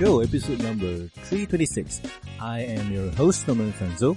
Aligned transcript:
Show, 0.00 0.20
episode 0.20 0.62
number 0.62 1.12
326. 1.28 2.00
I 2.40 2.60
am 2.60 2.90
your 2.90 3.10
host, 3.20 3.46
Norman 3.46 3.70
Sanzo. 3.74 4.16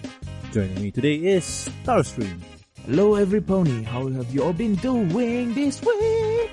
Joining 0.53 0.81
me 0.81 0.91
today 0.91 1.15
is 1.15 1.67
Starstream. 1.83 2.39
Hello, 2.85 3.15
every 3.15 3.41
pony. 3.41 3.83
How 3.83 4.07
have 4.07 4.33
you 4.33 4.45
all 4.45 4.53
been 4.53 4.75
doing 4.75 5.53
this 5.53 5.83
week? 5.83 6.51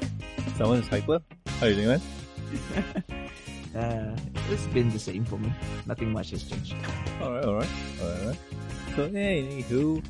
Someone's 0.58 0.88
hyper. 0.88 1.20
How 1.46 1.66
are 1.66 1.68
you 1.70 1.76
doing, 1.76 1.86
man? 1.86 2.02
Uh, 3.70 4.16
it's 4.50 4.66
been 4.74 4.90
the 4.90 4.98
same 4.98 5.24
for 5.24 5.38
me. 5.38 5.52
Nothing 5.86 6.10
much 6.10 6.30
has 6.30 6.42
changed. 6.42 6.74
Alright, 7.22 7.44
alright, 7.44 7.68
alright, 8.02 8.20
alright. 8.22 8.38
So, 8.96 9.08
anywho, 9.10 10.04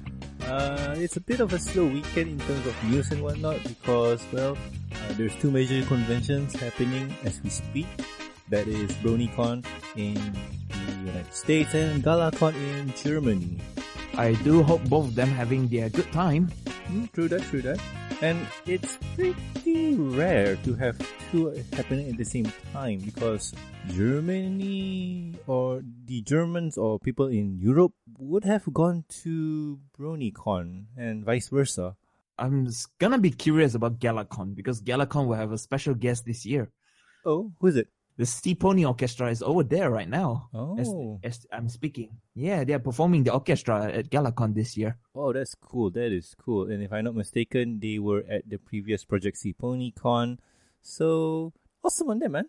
uh, 0.49 0.95
it's 0.97 1.19
a 1.19 1.21
bit 1.21 1.41
of 1.41 1.53
a 1.53 1.59
slow 1.59 1.85
weekend 1.85 2.41
in 2.41 2.47
terms 2.47 2.67
of 2.67 2.85
news 2.85 3.11
and 3.11 3.23
whatnot 3.23 3.63
because, 3.65 4.25
well, 4.33 4.57
uh, 4.57 5.13
there's 5.19 5.37
two 5.37 5.51
major 5.51 5.85
conventions 5.85 6.55
happening 6.55 7.15
as 7.23 7.39
we 7.45 7.51
speak. 7.51 7.87
That 8.51 8.67
is 8.67 8.91
BronyCon 8.99 9.63
in 9.95 10.19
the 10.19 11.07
United 11.07 11.33
States 11.33 11.73
and 11.73 12.03
GalaCon 12.03 12.51
in 12.59 12.93
Germany. 12.99 13.63
I 14.19 14.35
do 14.43 14.67
hope 14.67 14.83
both 14.91 15.07
of 15.07 15.15
them 15.15 15.31
having 15.31 15.69
their 15.69 15.89
good 15.89 16.11
time. 16.11 16.51
Hmm, 16.91 17.07
true 17.15 17.29
that, 17.31 17.47
true 17.47 17.63
that. 17.63 17.79
And 18.21 18.43
it's 18.67 18.99
pretty 19.15 19.95
rare 19.95 20.57
to 20.67 20.75
have 20.75 20.99
two 21.31 21.63
happening 21.79 22.11
at 22.11 22.19
the 22.19 22.27
same 22.27 22.51
time 22.75 22.99
because 22.99 23.55
Germany 23.95 25.39
or 25.47 25.87
the 26.07 26.21
Germans 26.23 26.77
or 26.77 26.99
people 26.99 27.31
in 27.31 27.55
Europe 27.55 27.95
would 28.19 28.43
have 28.43 28.67
gone 28.75 29.05
to 29.23 29.79
BronyCon 29.95 30.91
and 30.99 31.25
vice 31.25 31.49
versa. 31.49 31.95
I'm 32.37 32.67
gonna 32.99 33.23
be 33.23 33.31
curious 33.31 33.79
about 33.79 34.01
GalaCon 34.01 34.57
because 34.57 34.83
GalaCon 34.83 35.31
will 35.31 35.39
have 35.39 35.53
a 35.53 35.59
special 35.59 35.95
guest 35.95 36.27
this 36.27 36.45
year. 36.45 36.73
Oh, 37.25 37.53
who's 37.61 37.77
it? 37.77 37.89
The 38.21 38.29
Sea 38.29 38.55
Pony 38.55 38.85
Orchestra 38.85 39.31
is 39.31 39.41
over 39.41 39.65
there 39.65 39.89
right 39.89 40.07
now. 40.07 40.51
Oh, 40.53 40.77
as 41.25 41.47
I'm 41.51 41.71
speaking. 41.71 42.21
Yeah, 42.35 42.65
they 42.65 42.75
are 42.75 42.85
performing 42.85 43.25
the 43.25 43.33
orchestra 43.33 43.89
at 43.89 44.11
GalaCon 44.11 44.53
this 44.53 44.77
year. 44.77 44.99
oh, 45.15 45.33
that's 45.33 45.55
cool. 45.55 45.89
That 45.89 46.13
is 46.13 46.37
cool. 46.37 46.69
And 46.69 46.83
if 46.83 46.93
I'm 46.93 47.05
not 47.05 47.17
mistaken, 47.17 47.81
they 47.81 47.99
were 47.99 48.23
at 48.29 48.45
the 48.45 48.59
previous 48.59 49.09
Project 49.09 49.39
C 49.39 49.55
PonyCon. 49.57 50.37
So 50.83 51.55
awesome 51.83 52.11
on 52.11 52.19
them, 52.19 52.33
man. 52.33 52.45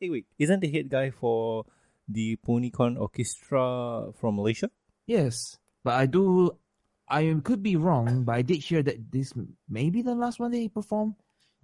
Hey, 0.00 0.10
wait, 0.10 0.26
isn't 0.40 0.58
the 0.58 0.72
head 0.72 0.90
guy 0.90 1.14
for 1.14 1.62
the 2.08 2.34
PonyCon 2.42 2.98
Orchestra 2.98 4.10
from 4.18 4.34
Malaysia? 4.34 4.74
Yes, 5.06 5.56
but 5.84 5.94
I 5.94 6.06
do. 6.06 6.58
I 7.06 7.30
could 7.44 7.62
be 7.62 7.76
wrong, 7.76 8.24
but 8.24 8.34
I 8.34 8.42
did 8.42 8.58
hear 8.58 8.82
that 8.82 9.12
this 9.12 9.34
may 9.70 9.88
be 9.88 10.02
the 10.02 10.16
last 10.18 10.40
one 10.40 10.50
they 10.50 10.66
perform. 10.66 11.14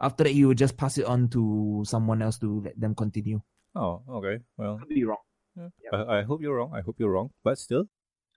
After 0.00 0.24
that, 0.24 0.34
you 0.34 0.48
would 0.48 0.58
just 0.58 0.76
pass 0.76 0.98
it 0.98 1.04
on 1.06 1.28
to 1.28 1.82
someone 1.86 2.22
else 2.22 2.38
to 2.38 2.60
let 2.64 2.78
them 2.80 2.94
continue. 2.94 3.40
Oh, 3.74 4.02
okay. 4.08 4.42
Well, 4.56 4.78
Could 4.78 4.88
be 4.88 5.04
wrong. 5.04 5.22
Yeah. 5.56 5.68
I, 5.92 6.18
I 6.18 6.22
hope 6.22 6.40
you're 6.42 6.56
wrong. 6.56 6.72
I 6.74 6.80
hope 6.80 6.96
you're 6.98 7.10
wrong. 7.12 7.30
But 7.44 7.58
still, 7.58 7.86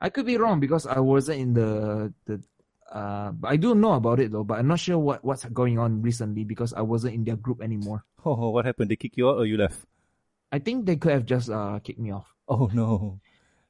I 0.01 0.09
could 0.09 0.25
be 0.25 0.37
wrong 0.37 0.59
because 0.59 0.85
I 0.85 0.99
wasn't 0.99 1.39
in 1.39 1.53
the 1.53 2.13
the. 2.25 2.43
Uh, 2.91 3.31
but 3.31 3.47
I 3.49 3.55
do 3.57 3.73
know 3.73 3.93
about 3.93 4.19
it 4.19 4.31
though, 4.31 4.43
but 4.43 4.59
I'm 4.59 4.67
not 4.67 4.79
sure 4.79 4.99
what 4.99 5.23
what's 5.25 5.43
going 5.45 5.79
on 5.79 6.01
recently 6.03 6.43
because 6.43 6.71
I 6.73 6.81
wasn't 6.81 7.15
in 7.15 7.23
their 7.23 7.35
group 7.35 7.61
anymore. 7.63 8.03
oh, 8.25 8.49
what 8.51 8.65
happened? 8.65 8.91
They 8.91 8.95
kick 8.95 9.17
you 9.17 9.27
out 9.29 9.37
or 9.41 9.45
you 9.45 9.57
left? 9.57 9.79
I 10.51 10.59
think 10.59 10.85
they 10.85 10.95
could 10.95 11.11
have 11.11 11.25
just 11.25 11.49
uh 11.49 11.79
kicked 11.79 11.99
me 11.99 12.11
off, 12.11 12.27
Oh 12.47 12.69
no. 12.71 13.19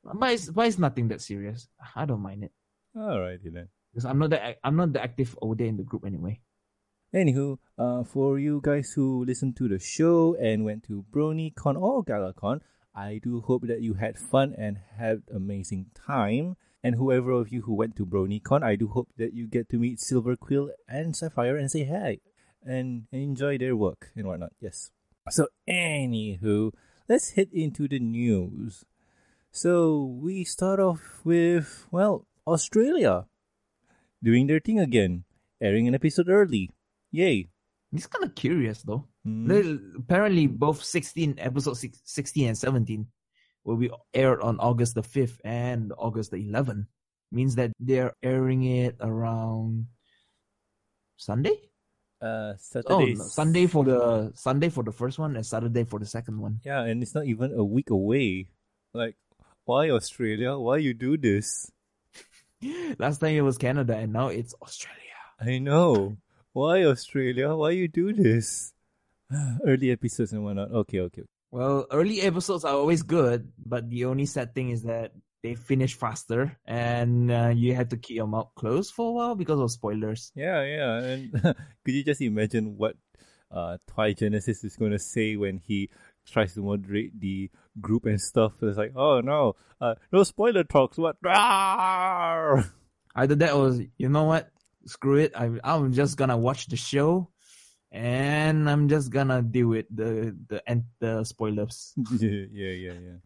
but 0.04 0.34
it's 0.34 0.50
but 0.50 0.68
it's 0.68 0.78
nothing 0.78 1.08
that 1.10 1.22
serious. 1.22 1.70
I 1.96 2.06
don't 2.06 2.22
mind 2.22 2.44
it 2.44 2.52
Alrighty 2.96 3.54
then. 3.54 3.70
because 3.94 4.06
I'm 4.06 4.20
not 4.20 4.32
that 4.32 4.58
I'm 4.64 4.76
not 4.76 4.92
the 4.94 5.02
active 5.02 5.38
over 5.42 5.56
there 5.56 5.68
in 5.68 5.78
the 5.78 5.84
group 5.88 6.04
anyway. 6.06 6.42
Anywho, 7.16 7.58
uh, 7.78 8.04
for 8.04 8.38
you 8.38 8.60
guys 8.62 8.92
who 8.92 9.24
listened 9.24 9.56
to 9.56 9.70
the 9.70 9.80
show 9.80 10.36
and 10.36 10.66
went 10.66 10.84
to 10.84 11.06
BronyCon 11.14 11.80
or 11.80 12.04
GalaCon, 12.04 12.60
I 12.94 13.22
do 13.24 13.40
hope 13.40 13.68
that 13.68 13.80
you 13.82 13.94
had 13.94 14.18
fun 14.18 14.54
and 14.58 14.80
had 14.98 15.24
amazing 15.34 15.92
time. 15.96 16.58
And 16.84 16.96
whoever 16.96 17.32
of 17.32 17.54
you 17.54 17.62
who 17.62 17.74
went 17.74 17.96
to 17.96 18.06
BronyCon, 18.06 18.64
I 18.64 18.76
do 18.76 18.90
hope 18.90 19.08
that 19.16 19.34
you 19.34 19.48
get 19.48 19.70
to 19.70 19.80
meet 19.80 20.02
Silver 20.02 20.36
Quill 20.36 20.72
and 20.90 21.16
Sapphire 21.16 21.56
and 21.56 21.72
say 21.72 21.86
hi 21.86 22.20
and 22.66 23.08
enjoy 23.14 23.58
their 23.60 23.78
work 23.78 24.12
and 24.14 24.28
whatnot. 24.28 24.52
Yes. 24.60 24.92
So, 25.30 25.48
anywho, 25.70 26.74
let's 27.08 27.32
head 27.32 27.48
into 27.54 27.88
the 27.88 28.00
news. 28.00 28.84
So, 29.52 30.04
we 30.04 30.44
start 30.44 30.82
off 30.82 31.22
with, 31.24 31.88
well, 31.92 32.28
Australia 32.46 33.28
doing 34.22 34.48
their 34.48 34.60
thing 34.60 34.82
again, 34.82 35.24
airing 35.62 35.88
an 35.88 35.96
episode 35.96 36.28
early. 36.28 36.72
Yay. 37.16 37.48
It's 37.94 38.08
kind 38.08 38.26
of 38.28 38.36
curious 38.36 38.84
though. 38.84 39.08
They- 39.24 39.80
apparently, 39.98 40.48
both 40.48 40.84
16 40.84 41.36
episode 41.40 41.76
six- 41.80 42.02
16 42.04 42.48
and 42.50 42.58
17 42.58 43.08
will 43.64 43.78
be 43.78 43.90
aired 44.14 44.42
on 44.42 44.60
August 44.60 44.96
the 44.96 45.02
5th 45.02 45.40
and 45.46 45.94
August 45.98 46.32
the 46.32 46.38
11th. 46.44 46.88
Means 47.32 47.56
that 47.56 47.72
they're 47.80 48.14
airing 48.22 48.64
it 48.64 48.98
around 49.00 49.88
Sunday. 51.18 51.56
Uh, 52.22 52.54
Oh, 52.54 52.56
Saturday. 52.58 53.14
no, 53.16 53.24
Sunday 53.24 53.66
for 53.68 53.84
the 53.84 54.32
Sunday 54.36 54.70
for 54.70 54.84
the 54.84 54.92
first 54.92 55.18
one 55.20 55.36
and 55.36 55.46
Saturday 55.46 55.84
for 55.86 56.00
the 56.00 56.06
second 56.06 56.40
one. 56.40 56.60
Yeah, 56.64 56.84
and 56.84 57.02
it's 57.04 57.16
not 57.16 57.26
even 57.26 57.54
a 57.54 57.64
week 57.64 57.90
away. 57.90 58.50
Like, 58.94 59.16
why 59.66 59.90
Australia? 59.90 60.58
Why 60.58 60.78
you 60.78 60.94
do 60.94 61.18
this? 61.18 61.72
Last 63.00 63.20
time 63.20 63.36
it 63.36 63.42
was 63.42 63.58
Canada, 63.58 63.96
and 63.98 64.14
now 64.14 64.28
it's 64.30 64.54
Australia. 64.62 65.02
I 65.40 65.60
know. 65.60 66.18
Why 66.56 66.86
Australia? 66.86 67.54
Why 67.54 67.72
you 67.72 67.90
do 67.90 68.14
this? 68.14 68.72
Early 69.68 69.92
episodes 69.92 70.32
and 70.32 70.42
whatnot. 70.42 70.72
Okay, 70.72 71.02
okay. 71.02 71.24
Well, 71.52 71.86
early 71.92 72.22
episodes 72.22 72.64
are 72.64 72.74
always 72.74 73.04
good, 73.04 73.52
but 73.60 73.90
the 73.90 74.06
only 74.06 74.26
sad 74.26 74.56
thing 74.56 74.70
is 74.70 74.84
that 74.84 75.12
they 75.44 75.56
finish 75.56 75.96
faster, 75.96 76.58
and 76.64 77.30
uh, 77.30 77.52
you 77.54 77.76
have 77.76 77.90
to 77.90 77.98
keep 77.98 78.16
your 78.16 78.28
mouth 78.28 78.52
closed 78.56 78.94
for 78.94 79.10
a 79.10 79.12
while 79.12 79.36
because 79.36 79.60
of 79.60 79.70
spoilers. 79.70 80.32
Yeah, 80.34 80.64
yeah. 80.64 81.04
And 81.04 81.34
could 81.84 81.94
you 81.94 82.06
just 82.06 82.22
imagine 82.22 82.78
what 82.78 82.96
uh 83.52 83.78
Twi 83.88 84.14
Genesis 84.14 84.64
is 84.64 84.78
gonna 84.78 85.00
say 85.00 85.36
when 85.36 85.58
he 85.58 85.90
tries 86.26 86.54
to 86.54 86.62
moderate 86.62 87.20
the 87.20 87.52
group 87.82 88.06
and 88.06 88.22
stuff? 88.22 88.54
It's 88.62 88.78
like, 88.78 88.94
oh 88.96 89.20
no, 89.20 89.58
uh, 89.82 89.96
no 90.14 90.24
spoiler 90.24 90.64
talks. 90.64 90.98
What? 90.98 91.18
Either 91.26 92.64
that 93.36 93.54
or 93.54 93.78
you 93.98 94.08
know 94.08 94.24
what? 94.24 94.55
Screw 94.86 95.18
it. 95.18 95.34
I, 95.36 95.50
I'm 95.64 95.94
just 95.94 96.18
gonna 96.18 96.38
watch 96.38 96.68
the 96.68 96.78
show, 96.78 97.30
and 97.92 98.70
I'm 98.70 98.88
just 98.88 99.10
gonna 99.10 99.42
deal 99.42 99.68
with 99.68 99.86
the 99.90 100.36
the 100.48 100.62
and 100.68 100.86
the 101.00 101.24
spoilers. 101.24 101.94
yeah, 102.20 102.46
yeah, 102.52 102.72
yeah, 102.72 102.98
yeah. 103.00 103.20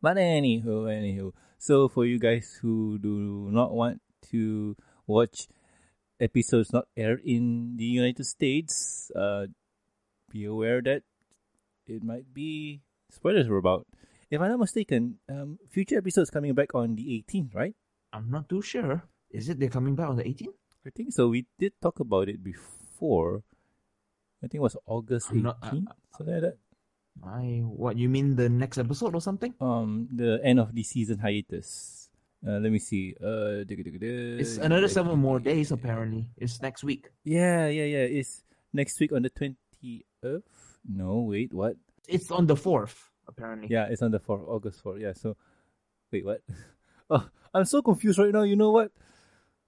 But 0.00 0.16
anywho, 0.16 0.88
anywho. 0.88 1.32
So 1.58 1.88
for 1.88 2.04
you 2.04 2.18
guys 2.18 2.58
who 2.60 2.98
do 2.98 3.48
not 3.50 3.72
want 3.72 4.00
to 4.30 4.76
watch 5.06 5.48
episodes 6.20 6.72
not 6.72 6.88
aired 6.96 7.20
in 7.24 7.76
the 7.76 7.84
United 7.84 8.24
States, 8.24 9.10
uh, 9.16 9.46
be 10.30 10.44
aware 10.44 10.82
that 10.82 11.02
it 11.86 12.02
might 12.02 12.32
be 12.32 12.82
spoilers 13.10 13.48
are 13.48 13.56
about. 13.56 13.86
If 14.30 14.40
I'm 14.40 14.50
not 14.50 14.60
mistaken, 14.60 15.18
um, 15.28 15.58
future 15.70 15.98
episodes 15.98 16.30
coming 16.30 16.54
back 16.54 16.74
on 16.74 16.96
the 16.96 17.22
18th, 17.22 17.54
right? 17.54 17.74
I'm 18.12 18.30
not 18.30 18.48
too 18.48 18.62
sure. 18.62 19.04
Is 19.30 19.48
it 19.48 19.58
they're 19.60 19.68
coming 19.68 19.94
back 19.94 20.08
on 20.08 20.16
the 20.16 20.24
18th? 20.24 20.54
I 20.86 20.90
think 20.90 21.12
so. 21.12 21.28
We 21.28 21.46
did 21.58 21.72
talk 21.80 22.00
about 22.00 22.28
it 22.28 22.42
before. 22.44 23.42
I 24.42 24.46
think 24.48 24.60
it 24.60 24.66
was 24.68 24.76
August 24.86 25.30
I'm 25.30 25.40
18th, 25.40 25.42
not- 25.42 25.58
I- 25.62 25.68
something 26.16 26.34
like 26.34 26.42
that. 26.42 26.58
I 27.22 27.62
what 27.64 27.96
you 27.96 28.08
mean 28.10 28.34
the 28.34 28.48
next 28.50 28.76
episode 28.76 29.14
or 29.14 29.20
something? 29.22 29.54
um 29.60 30.08
the 30.10 30.40
end 30.42 30.58
of 30.58 30.74
the 30.74 30.82
season 30.82 31.18
hiatus. 31.22 32.10
Uh, 32.44 32.58
let 32.60 32.68
me 32.72 32.78
see. 32.78 33.14
Uh, 33.22 33.64
It's 33.64 34.58
another 34.58 34.88
seven 34.88 35.16
more 35.18 35.38
days 35.40 35.70
apparently. 35.72 36.28
It's 36.36 36.60
next 36.60 36.84
week. 36.84 37.08
Yeah, 37.24 37.68
yeah, 37.68 37.84
yeah. 37.88 38.04
It's 38.20 38.42
next 38.74 38.98
week 39.00 39.12
on 39.12 39.22
the 39.22 39.30
twentieth. 39.30 40.04
No, 40.84 41.20
wait, 41.24 41.54
what? 41.54 41.76
It's 42.06 42.30
on 42.30 42.44
the 42.46 42.56
fourth 42.56 43.08
apparently. 43.26 43.68
Yeah, 43.70 43.86
it's 43.88 44.02
on 44.02 44.10
the 44.10 44.18
fourth, 44.20 44.42
August 44.46 44.82
fourth. 44.82 45.00
Yeah. 45.00 45.14
So, 45.14 45.36
wait, 46.12 46.24
what? 46.26 46.42
oh, 47.10 47.24
I'm 47.54 47.64
so 47.64 47.80
confused 47.80 48.18
right 48.18 48.32
now. 48.34 48.42
You 48.42 48.56
know 48.56 48.72
what? 48.72 48.90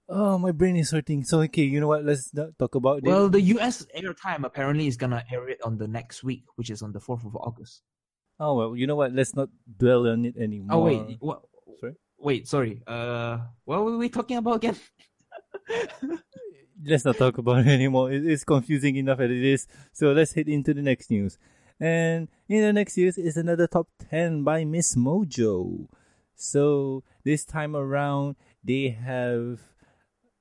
Oh, 0.09 0.39
my 0.39 0.53
brain 0.53 0.77
is 0.77 0.91
hurting. 0.91 1.25
So 1.25 1.41
okay, 1.43 1.63
you 1.63 1.81
know 1.81 1.89
what? 1.89 2.05
Let's 2.05 2.33
not 2.33 2.59
talk 2.59 2.75
about 2.75 2.99
it. 2.99 3.05
Well, 3.05 3.29
the 3.29 3.41
US 3.59 3.87
airtime 3.97 4.45
apparently 4.45 4.87
is 4.87 4.97
gonna 4.97 5.25
air 5.33 5.49
it 5.49 5.61
on 5.63 5.79
the 5.79 5.89
next 5.89 6.23
week, 6.23 6.45
which 6.55 6.71
is 6.71 6.83
on 6.83 6.93
the 6.93 7.01
fourth 7.01 7.25
of 7.25 7.35
August. 7.35 7.83
Oh 8.39 8.55
well, 8.55 8.77
you 8.77 8.87
know 8.87 8.97
what? 8.97 9.13
Let's 9.13 9.35
not 9.35 9.49
dwell 9.67 10.07
on 10.07 10.25
it 10.25 10.37
anymore. 10.37 10.77
Oh 10.77 10.85
wait, 10.85 11.17
what? 11.21 11.43
Sorry? 11.81 11.95
Wait, 12.19 12.49
sorry. 12.49 12.83
Uh, 12.87 13.39
what 13.65 13.85
were 13.85 13.99
we 13.99 14.09
talking 14.09 14.37
about 14.37 14.57
again? 14.57 14.77
let's 16.85 17.05
not 17.05 17.17
talk 17.17 17.39
about 17.39 17.61
it 17.61 17.69
anymore. 17.69 18.13
It's 18.13 18.45
confusing 18.45 18.97
enough 18.97 19.21
as 19.21 19.31
it 19.31 19.45
is. 19.45 19.67
So 19.93 20.13
let's 20.13 20.33
head 20.35 20.49
into 20.49 20.75
the 20.75 20.83
next 20.83 21.11
news. 21.11 21.39
And 21.81 22.29
in 22.49 22.63
the 22.63 22.73
next 22.73 22.97
news 22.97 23.19
is 23.19 23.37
another 23.37 23.67
top 23.67 23.89
10 24.11 24.45
by 24.45 24.65
Miss 24.65 24.95
Mojo. 24.95 25.89
So 26.35 27.03
this 27.25 27.45
time 27.45 27.75
around, 27.77 28.37
they 28.65 28.89
have 28.89 29.61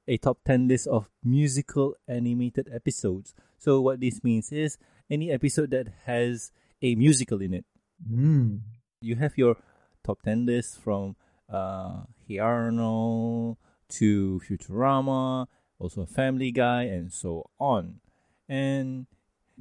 a 0.07 0.17
top 0.17 0.39
10 0.45 0.67
list 0.67 0.87
of 0.87 1.09
musical 1.23 1.95
animated 2.07 2.69
episodes. 2.73 3.33
So 3.57 3.81
what 3.81 3.99
this 3.99 4.23
means 4.23 4.51
is 4.51 4.77
any 5.09 5.31
episode 5.31 5.71
that 5.71 5.87
has 6.05 6.51
a 6.81 6.95
musical 6.95 7.41
in 7.41 7.53
it. 7.53 7.65
Mm. 8.09 8.59
You 9.01 9.15
have 9.15 9.37
your 9.37 9.57
top 10.03 10.21
10 10.23 10.45
list 10.45 10.79
from 10.79 11.15
uh, 11.51 12.03
Hey 12.27 12.39
Arnold 12.39 13.57
to 13.89 14.41
Futurama, 14.47 15.47
also 15.79 16.05
Family 16.05 16.51
Guy, 16.51 16.83
and 16.83 17.11
so 17.11 17.49
on. 17.59 18.01
And 18.47 19.07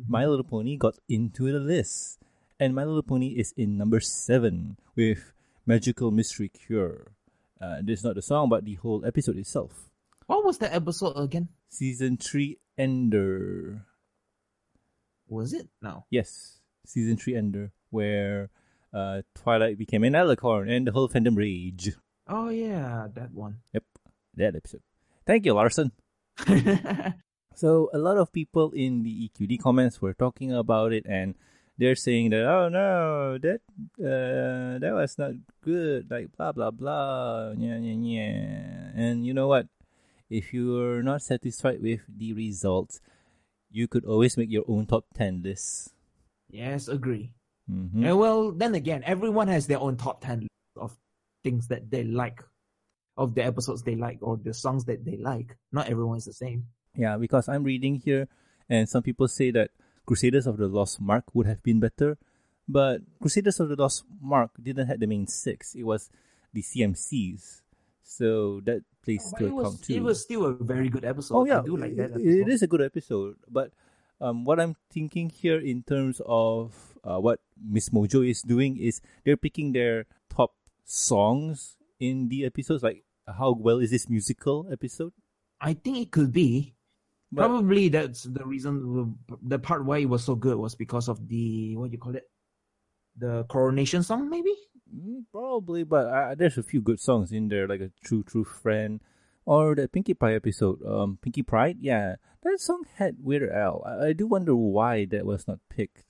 My 0.08 0.26
Little 0.26 0.44
Pony 0.44 0.76
got 0.76 0.98
into 1.08 1.52
the 1.52 1.60
list. 1.60 2.18
And 2.60 2.74
My 2.74 2.84
Little 2.84 3.02
Pony 3.02 3.28
is 3.28 3.52
in 3.56 3.76
number 3.76 4.00
7 4.00 4.76
with 4.94 5.32
Magical 5.66 6.10
Mystery 6.10 6.48
Cure. 6.48 7.12
Uh, 7.60 7.78
this 7.82 8.00
is 8.00 8.04
not 8.04 8.14
the 8.14 8.22
song, 8.22 8.48
but 8.48 8.64
the 8.64 8.74
whole 8.74 9.04
episode 9.04 9.36
itself. 9.36 9.90
What 10.26 10.44
was 10.44 10.58
the 10.58 10.72
episode 10.74 11.16
again? 11.16 11.48
Season 11.68 12.16
3 12.16 12.58
Ender. 12.78 13.84
Was 15.28 15.52
it? 15.52 15.68
No. 15.82 16.06
Yes, 16.10 16.60
Season 16.86 17.16
3 17.16 17.36
Ender, 17.36 17.72
where 17.90 18.50
uh, 18.92 19.22
Twilight 19.34 19.78
became 19.78 20.04
an 20.04 20.14
alicorn 20.14 20.70
and 20.70 20.86
the 20.86 20.92
whole 20.92 21.08
fandom 21.08 21.36
rage. 21.36 21.92
Oh 22.26 22.48
yeah, 22.48 23.08
that 23.14 23.32
one. 23.32 23.58
Yep, 23.72 23.84
that 24.36 24.56
episode. 24.56 24.82
Thank 25.26 25.44
you, 25.44 25.54
Larson. 25.54 25.92
So 27.54 27.88
a 27.94 27.98
lot 27.98 28.18
of 28.18 28.32
people 28.32 28.72
in 28.72 29.02
the 29.04 29.30
EQD 29.30 29.62
comments 29.62 30.02
were 30.02 30.12
talking 30.12 30.52
about 30.52 30.92
it, 30.92 31.06
and 31.06 31.36
they're 31.78 31.94
saying 31.94 32.30
that 32.30 32.42
oh 32.42 32.68
no, 32.68 33.38
that 33.38 33.62
uh, 34.02 34.78
that 34.82 34.92
was 34.92 35.16
not 35.18 35.32
good, 35.62 36.10
like 36.10 36.34
blah 36.36 36.50
blah 36.50 36.72
blah, 36.72 37.52
yeah 37.56 37.78
yeah 37.78 37.94
yeah. 37.94 38.90
And 38.98 39.24
you 39.24 39.34
know 39.34 39.46
what? 39.46 39.68
If 40.30 40.52
you're 40.52 41.02
not 41.02 41.22
satisfied 41.22 41.82
with 41.82 42.00
the 42.08 42.32
results, 42.32 43.00
you 43.70 43.88
could 43.88 44.04
always 44.04 44.36
make 44.36 44.50
your 44.50 44.64
own 44.68 44.86
top 44.86 45.04
ten 45.14 45.42
list. 45.42 45.92
yes, 46.50 46.88
agree. 46.88 47.32
hmm 47.68 48.04
And 48.04 48.18
well, 48.18 48.52
then 48.52 48.74
again, 48.74 49.02
everyone 49.04 49.48
has 49.48 49.66
their 49.66 49.80
own 49.80 49.96
top 49.96 50.20
10 50.22 50.40
list 50.40 50.76
of 50.76 50.96
things 51.42 51.68
that 51.68 51.90
they 51.90 52.04
like, 52.04 52.40
of 53.16 53.34
the 53.34 53.44
episodes 53.44 53.82
they 53.82 53.96
like, 53.96 54.18
or 54.20 54.36
the 54.36 54.54
songs 54.54 54.84
that 54.84 55.04
they 55.04 55.16
like. 55.16 55.56
Not 55.72 55.88
everyone 55.88 56.18
is 56.18 56.24
the 56.26 56.32
same. 56.32 56.66
Yeah, 56.96 57.16
because 57.16 57.48
I'm 57.48 57.64
reading 57.64 57.96
here, 58.04 58.28
and 58.68 58.88
some 58.88 59.02
people 59.02 59.28
say 59.28 59.50
that 59.52 59.70
Crusaders 60.06 60.46
of 60.46 60.56
the 60.58 60.68
Lost 60.68 61.00
Mark 61.00 61.24
would 61.34 61.46
have 61.46 61.62
been 61.62 61.80
better, 61.80 62.16
but 62.68 63.00
Crusaders 63.20 63.58
of 63.60 63.68
the 63.68 63.76
Lost 63.76 64.04
Mark 64.20 64.50
didn't 64.62 64.86
have 64.86 65.00
the 65.00 65.06
main 65.06 65.26
six. 65.26 65.74
It 65.74 65.82
was 65.84 66.10
the 66.52 66.62
CMCs, 66.62 67.62
so 68.04 68.60
that 68.68 68.84
plays 69.02 69.24
But 69.32 69.38
to 69.40 69.50
was, 69.54 69.64
account 69.66 69.82
too. 69.84 69.94
it 69.96 70.02
was 70.04 70.20
still 70.22 70.44
a 70.46 70.52
very 70.54 70.88
good 70.88 71.04
episode. 71.04 71.34
oh 71.34 71.44
yeah, 71.48 71.60
I 71.60 71.64
do 71.64 71.76
like 71.76 71.96
that 71.96 72.12
episode. 72.12 72.28
it 72.28 72.48
is 72.48 72.62
a 72.62 72.66
good 72.68 72.82
episode. 72.84 73.36
But 73.48 73.72
um, 74.20 74.44
what 74.44 74.60
I'm 74.60 74.76
thinking 74.92 75.30
here 75.30 75.58
in 75.58 75.82
terms 75.82 76.20
of 76.24 76.72
uh, 77.02 77.18
what 77.18 77.40
Miss 77.58 77.88
Mojo 77.90 78.20
is 78.28 78.42
doing 78.42 78.76
is 78.76 79.00
they're 79.24 79.36
picking 79.40 79.72
their 79.72 80.06
top 80.30 80.54
songs 80.84 81.76
in 81.98 82.28
the 82.28 82.44
episodes. 82.44 82.82
Like, 82.82 83.04
how 83.26 83.52
well 83.52 83.78
is 83.80 83.90
this 83.90 84.08
musical 84.08 84.68
episode? 84.70 85.12
I 85.60 85.72
think 85.74 85.98
it 85.98 86.10
could 86.12 86.32
be. 86.32 86.76
But- 87.32 87.48
Probably 87.48 87.88
that's 87.88 88.22
the 88.24 88.44
reason. 88.44 89.16
The 89.42 89.58
part 89.58 89.84
why 89.84 89.98
it 89.98 90.08
was 90.08 90.22
so 90.22 90.34
good 90.36 90.56
was 90.56 90.74
because 90.76 91.08
of 91.08 91.26
the 91.26 91.74
what 91.76 91.90
do 91.90 91.96
you 91.96 91.98
call 91.98 92.14
it, 92.14 92.28
the 93.16 93.44
coronation 93.48 94.02
song, 94.02 94.30
maybe. 94.30 94.54
Mm, 94.94 95.24
Probably, 95.32 95.84
but 95.84 96.06
uh, 96.06 96.34
there's 96.34 96.58
a 96.58 96.62
few 96.62 96.80
good 96.80 97.00
songs 97.00 97.32
in 97.32 97.48
there, 97.48 97.66
like 97.66 97.80
a 97.80 97.90
True 98.04 98.22
True 98.22 98.44
Friend, 98.44 99.00
or 99.44 99.74
the 99.74 99.88
Pinkie 99.88 100.14
Pie 100.14 100.34
episode. 100.34 100.84
Um, 100.86 101.18
Pinkie 101.20 101.42
Pride, 101.42 101.78
yeah, 101.80 102.16
that 102.42 102.60
song 102.60 102.84
had 102.96 103.16
Weird 103.18 103.50
Al. 103.50 103.82
I, 103.84 104.08
I 104.08 104.12
do 104.12 104.26
wonder 104.26 104.54
why 104.54 105.06
that 105.06 105.26
was 105.26 105.48
not 105.48 105.58
picked. 105.68 106.04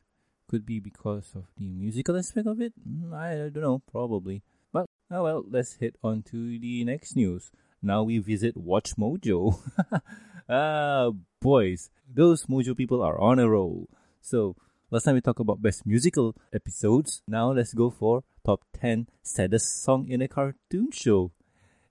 Could 0.49 0.67
be 0.67 0.79
because 0.79 1.33
of 1.35 1.47
the 1.57 1.69
musical 1.71 2.17
aspect 2.17 2.47
of 2.47 2.61
it. 2.61 2.75
Mm, 2.87 3.15
I, 3.15 3.47
I 3.47 3.49
don't 3.49 3.63
know, 3.63 3.83
probably. 3.91 4.43
But 4.73 4.87
oh 5.11 5.23
well, 5.23 5.45
let's 5.49 5.77
head 5.77 5.95
on 6.03 6.23
to 6.25 6.59
the 6.59 6.85
next 6.85 7.17
news. 7.17 7.51
Now 7.81 8.03
we 8.03 8.19
visit 8.19 8.57
Watch 8.57 8.97
Mojo. 8.97 9.59
ah, 10.49 11.11
boys, 11.41 11.91
those 12.13 12.45
Mojo 12.47 12.77
people 12.77 13.03
are 13.03 13.19
on 13.19 13.39
a 13.39 13.49
roll. 13.49 13.89
So 14.21 14.57
Last 14.95 15.07
time 15.07 15.17
we 15.17 15.23
talked 15.23 15.41
about 15.41 15.61
best 15.61 15.85
musical 15.85 16.37
episodes. 16.53 17.21
Now 17.27 17.51
let's 17.51 17.75
go 17.75 17.91
for 17.91 18.23
top 18.47 18.63
10 18.79 19.09
saddest 19.25 19.83
song 19.83 20.07
in 20.09 20.23
a 20.23 20.29
cartoon 20.29 20.93
show. 20.93 21.33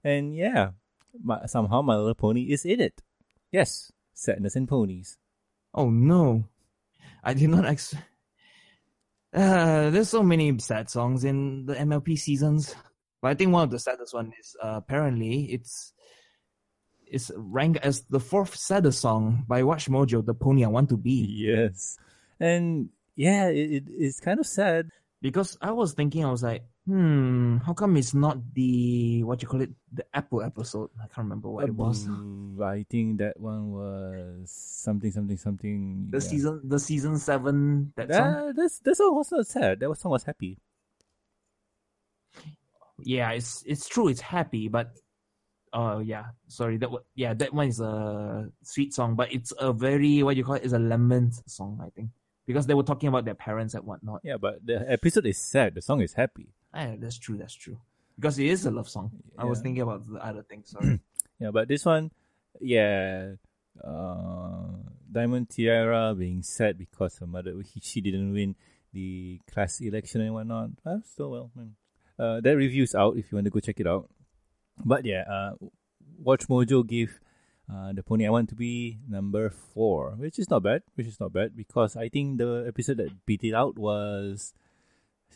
And 0.06 0.34
yeah, 0.34 0.70
my, 1.22 1.46
somehow 1.48 1.82
My 1.82 1.98
Little 1.98 2.16
Pony 2.16 2.44
is 2.44 2.64
in 2.64 2.80
it. 2.80 3.02
Yes, 3.52 3.92
Sadness 4.14 4.56
and 4.56 4.70
Ponies. 4.70 5.18
Oh 5.74 5.90
no, 5.90 6.46
I 7.22 7.34
did 7.34 7.50
not 7.50 7.66
ex. 7.66 7.94
Uh, 9.34 9.90
there's 9.90 10.08
so 10.08 10.24
many 10.24 10.58
sad 10.60 10.90
songs 10.90 11.26
in 11.26 11.66
the 11.66 11.76
MLP 11.76 12.18
seasons, 12.18 12.74
but 13.22 13.32
I 13.32 13.34
think 13.34 13.52
one 13.52 13.64
of 13.64 13.72
the 13.72 13.80
saddest 13.80 14.14
one 14.14 14.32
is 14.40 14.56
uh, 14.64 14.76
apparently 14.78 15.52
it's 15.52 15.92
it's 17.06 17.32
ranked 17.36 17.80
as 17.84 18.04
the 18.04 18.22
fourth 18.22 18.56
saddest 18.56 19.02
song 19.02 19.44
by 19.46 19.62
Watch 19.62 19.90
Mojo, 19.90 20.26
"The 20.26 20.34
Pony 20.34 20.64
I 20.64 20.70
Want 20.70 20.88
to 20.88 20.96
Be." 20.96 21.26
Yes. 21.50 21.98
And 22.40 22.90
yeah, 23.16 23.48
it, 23.50 23.72
it, 23.72 23.84
it's 23.90 24.20
kind 24.20 24.40
of 24.40 24.48
sad. 24.48 24.90
Because 25.22 25.58
I 25.62 25.72
was 25.72 25.94
thinking, 25.94 26.26
I 26.26 26.32
was 26.32 26.44
like, 26.44 26.64
hmm, 26.86 27.58
how 27.66 27.72
come 27.72 27.96
it's 27.96 28.14
not 28.14 28.38
the 28.54 29.24
what 29.24 29.42
you 29.42 29.48
call 29.48 29.62
it, 29.62 29.72
the 29.94 30.06
Apple 30.14 30.44
episode? 30.44 30.90
I 31.00 31.08
can't 31.08 31.26
remember 31.26 31.50
what 31.50 31.64
it 31.64 31.74
was. 31.74 32.06
Um, 32.08 32.60
I 32.62 32.86
think 32.90 33.20
that 33.20 33.40
one 33.40 33.72
was 33.72 34.52
something, 34.52 35.12
something, 35.12 35.38
something. 35.38 36.08
The 36.10 36.18
yeah. 36.18 36.28
season, 36.28 36.62
the 36.66 36.80
season 36.80 37.18
seven 37.20 37.94
that 37.96 38.14
song. 38.14 38.34
That, 38.34 38.56
that's, 38.58 38.80
that 38.80 38.96
song 38.98 39.16
was 39.16 39.32
not 39.32 39.48
sad. 39.48 39.80
That 39.80 39.96
song 39.96 40.12
was 40.12 40.24
happy. 40.24 40.60
yeah, 43.06 43.32
it's 43.32 43.64
it's 43.66 43.88
true. 43.88 44.08
It's 44.08 44.22
happy, 44.22 44.68
but 44.68 44.92
uh, 45.72 46.02
yeah, 46.04 46.26
sorry. 46.48 46.78
That 46.78 46.90
yeah, 47.16 47.34
that 47.34 47.54
one 47.54 47.68
is 47.68 47.80
a 47.80 48.50
sweet 48.64 48.94
song, 48.94 49.16
but 49.16 49.34
it's 49.34 49.54
a 49.60 49.74
very 49.74 50.24
what 50.24 50.36
you 50.36 50.44
call 50.44 50.56
it 50.56 50.64
is 50.64 50.74
a 50.74 50.80
lament 50.80 51.36
song, 51.50 51.80
I 51.82 51.90
think, 51.90 52.10
because 52.46 52.66
they 52.68 52.74
were 52.74 52.84
talking 52.84 53.10
about 53.10 53.26
their 53.26 53.36
parents 53.36 53.74
and 53.74 53.86
whatnot. 53.86 54.22
Yeah, 54.24 54.38
but 54.38 54.66
the 54.66 54.86
episode 54.92 55.26
is 55.26 55.38
sad. 55.38 55.76
The 55.76 55.82
song 55.82 56.02
is 56.02 56.14
happy. 56.14 56.48
Ah, 56.74 56.94
that's 56.98 57.18
true. 57.18 57.38
That's 57.38 57.54
true. 57.54 57.78
Because 58.16 58.38
it 58.40 58.48
is 58.48 58.66
a 58.66 58.72
love 58.72 58.90
song. 58.90 59.12
I 59.38 59.46
was 59.46 59.62
thinking 59.62 59.82
about 59.82 60.08
the 60.12 60.24
other 60.24 60.44
things. 60.44 60.70
Sorry. 60.70 61.00
Yeah, 61.40 61.50
but 61.52 61.68
this 61.68 61.84
one, 61.84 62.12
yeah, 62.62 63.32
uh, 63.84 64.68
Diamond 65.12 65.50
Tiara 65.50 66.14
being 66.16 66.42
sad 66.44 66.78
because 66.78 67.18
her 67.18 67.28
mother 67.28 67.54
he, 67.74 67.82
she 67.82 68.00
didn't 68.02 68.32
win 68.32 68.56
the 68.94 69.42
class 69.52 69.82
election 69.82 70.22
and 70.22 70.34
whatnot. 70.34 70.70
Uh, 70.86 70.98
still 71.04 71.32
well, 71.32 71.52
man. 71.56 71.76
Uh, 72.18 72.40
that 72.40 72.56
review's 72.56 72.96
out 72.96 73.18
if 73.18 73.32
you 73.32 73.36
want 73.36 73.46
to 73.46 73.52
go 73.52 73.60
check 73.60 73.80
it 73.80 73.88
out. 73.88 74.10
But 74.86 75.06
yeah, 75.06 75.24
uh, 75.30 75.52
Watch 76.20 76.48
Mojo 76.48 76.86
gave 76.88 77.20
uh, 77.72 77.94
the 77.94 78.04
pony 78.04 78.28
I 78.28 78.30
want 78.30 78.50
to 78.50 78.56
be 78.56 79.00
number 79.08 79.50
four, 79.50 80.12
which 80.18 80.40
is 80.40 80.50
not 80.50 80.64
bad. 80.64 80.84
Which 80.96 81.08
is 81.08 81.20
not 81.20 81.34
bad 81.34 81.56
because 81.56 81.96
I 81.96 82.10
think 82.10 82.38
the 82.38 82.66
episode 82.68 82.98
that 82.98 83.26
beat 83.26 83.44
it 83.44 83.54
out 83.54 83.78
was 83.78 84.54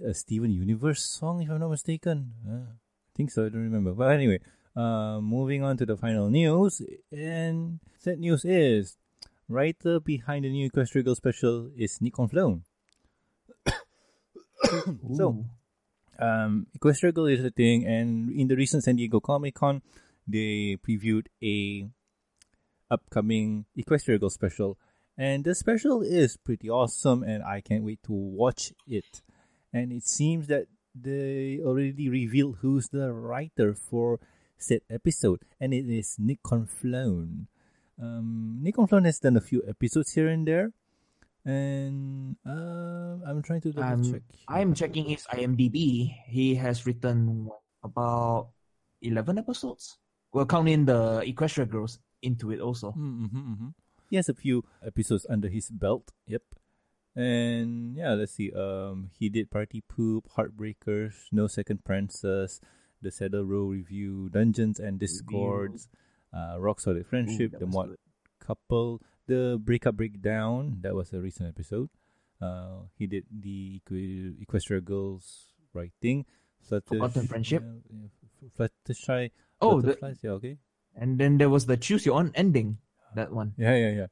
a 0.04 0.14
Steven 0.14 0.52
Universe 0.52 1.04
song, 1.04 1.42
if 1.42 1.50
I'm 1.50 1.60
not 1.60 1.70
mistaken. 1.70 2.34
Uh, 2.48 2.68
I 2.70 3.12
think 3.16 3.32
so. 3.32 3.46
I 3.46 3.50
don't 3.50 3.64
remember. 3.64 3.94
But 3.94 4.12
anyway, 4.12 4.40
uh, 4.76 5.20
moving 5.22 5.64
on 5.64 5.78
to 5.78 5.86
the 5.86 5.98
final 5.98 6.30
news, 6.30 6.82
and 7.12 7.80
that 8.04 8.20
news 8.20 8.46
is 8.46 8.98
writer 9.50 10.00
behind 10.00 10.46
the 10.46 10.50
new 10.50 10.70
Equestria 10.70 11.04
Girl 11.04 11.16
special 11.16 11.72
is 11.78 12.02
Nick 12.02 12.14
Confalone. 12.14 12.62
So, 15.16 15.46
um, 16.20 16.68
Equestria 16.78 17.14
Girl 17.14 17.28
is 17.28 17.44
a 17.44 17.52
thing, 17.52 17.86
and 17.86 18.32
in 18.32 18.48
the 18.48 18.56
recent 18.56 18.84
San 18.84 18.98
Diego 18.98 19.22
Comic 19.22 19.56
Con, 19.56 19.82
they 20.28 20.78
previewed 20.86 21.28
a 21.42 21.88
upcoming 22.90 23.66
Equestria 23.78 24.20
Girl 24.20 24.30
special, 24.30 24.78
and 25.18 25.44
the 25.44 25.56
special 25.56 26.02
is 26.02 26.38
pretty 26.38 26.70
awesome, 26.70 27.24
and 27.24 27.44
I 27.44 27.62
can't 27.62 27.84
wait 27.84 28.04
to 28.04 28.14
watch 28.14 28.74
it. 28.86 29.22
And 29.74 29.92
it 29.92 30.04
seems 30.06 30.48
that 30.48 30.68
they 30.94 31.60
already 31.64 32.10
revealed 32.10 32.58
who's 32.62 32.90
the 32.90 33.12
writer 33.12 33.74
for 33.74 34.20
said 34.58 34.82
episode, 34.90 35.42
and 35.60 35.74
it 35.74 35.86
is 35.90 36.18
Nick 36.18 36.42
Confalone. 36.44 37.46
Um, 38.02 38.60
Nick 38.62 38.76
Confalone 38.76 39.06
has 39.06 39.20
done 39.20 39.38
a 39.38 39.42
few 39.42 39.62
episodes 39.68 40.14
here 40.14 40.28
and 40.28 40.48
there, 40.48 40.72
and 41.46 42.36
uh, 42.46 43.18
I'm 43.26 43.42
trying 43.42 43.62
to 43.62 43.72
double 43.72 43.84
I'm 43.90 44.04
check. 44.04 44.22
I'm 44.48 44.74
checking 44.74 45.06
his 45.06 45.26
IMDb. 45.34 46.14
He 46.26 46.56
has 46.56 46.86
written 46.86 47.50
about 47.84 48.50
eleven 49.02 49.38
episodes. 49.38 49.98
Well, 50.34 50.46
counting 50.46 50.86
the 50.86 51.24
Equestria 51.26 51.70
Girls 51.70 52.00
into 52.22 52.52
it 52.52 52.60
also. 52.60 52.92
Mm-hmm, 52.92 53.26
mm-hmm. 53.38 53.68
He 54.10 54.16
has 54.16 54.30
a 54.30 54.34
few 54.34 54.64
episodes 54.86 55.26
under 55.30 55.50
his 55.50 55.70
belt. 55.70 56.12
Yep. 56.28 56.44
And 57.16 57.96
yeah, 57.96 58.14
let's 58.14 58.34
see. 58.34 58.52
Um, 58.54 59.10
he 59.18 59.28
did 59.30 59.50
Party 59.50 59.82
Poop, 59.82 60.30
Heartbreakers, 60.38 61.28
No 61.32 61.48
Second 61.48 61.84
Princess, 61.84 62.62
The 63.02 63.12
Saddle 63.12 63.44
Row 63.44 63.66
Review, 63.66 64.30
Dungeons 64.30 64.80
and 64.80 65.00
Discords, 65.00 65.90
uh, 66.34 66.58
Rock 66.60 66.80
Solid 66.80 67.06
Friendship, 67.08 67.54
Ooh, 67.56 67.60
The 67.60 67.66
Maud 67.66 67.90
good. 67.90 67.98
Couple, 68.40 69.02
The 69.26 69.60
Breakup 69.62 69.96
Breakdown. 69.98 70.78
That 70.82 70.94
was 70.94 71.12
a 71.12 71.20
recent 71.20 71.50
episode. 71.50 71.90
Uh, 72.40 72.86
he 72.98 73.08
did 73.08 73.26
the 73.32 73.82
Equ- 73.82 74.46
Equestria 74.46 74.84
Girls 74.84 75.48
writing. 75.74 76.26
Forgotten 76.70 77.28
Friendship? 77.28 77.64
Yeah, 77.64 78.08
yeah, 78.42 78.50
Fluttershy. 78.58 79.32
Oh, 79.60 79.82
the, 79.82 79.96
Flutterflies, 79.96 80.18
yeah, 80.22 80.32
okay. 80.32 80.58
And 80.98 81.20
then 81.20 81.38
there 81.38 81.50
was 81.50 81.68
the 81.68 81.78
choose 81.78 82.06
your 82.06 82.18
own 82.18 82.32
ending. 82.34 82.80
That 83.16 83.32
one. 83.32 83.54
Yeah, 83.58 83.76
yeah, 83.76 83.92
yeah. 83.92 84.08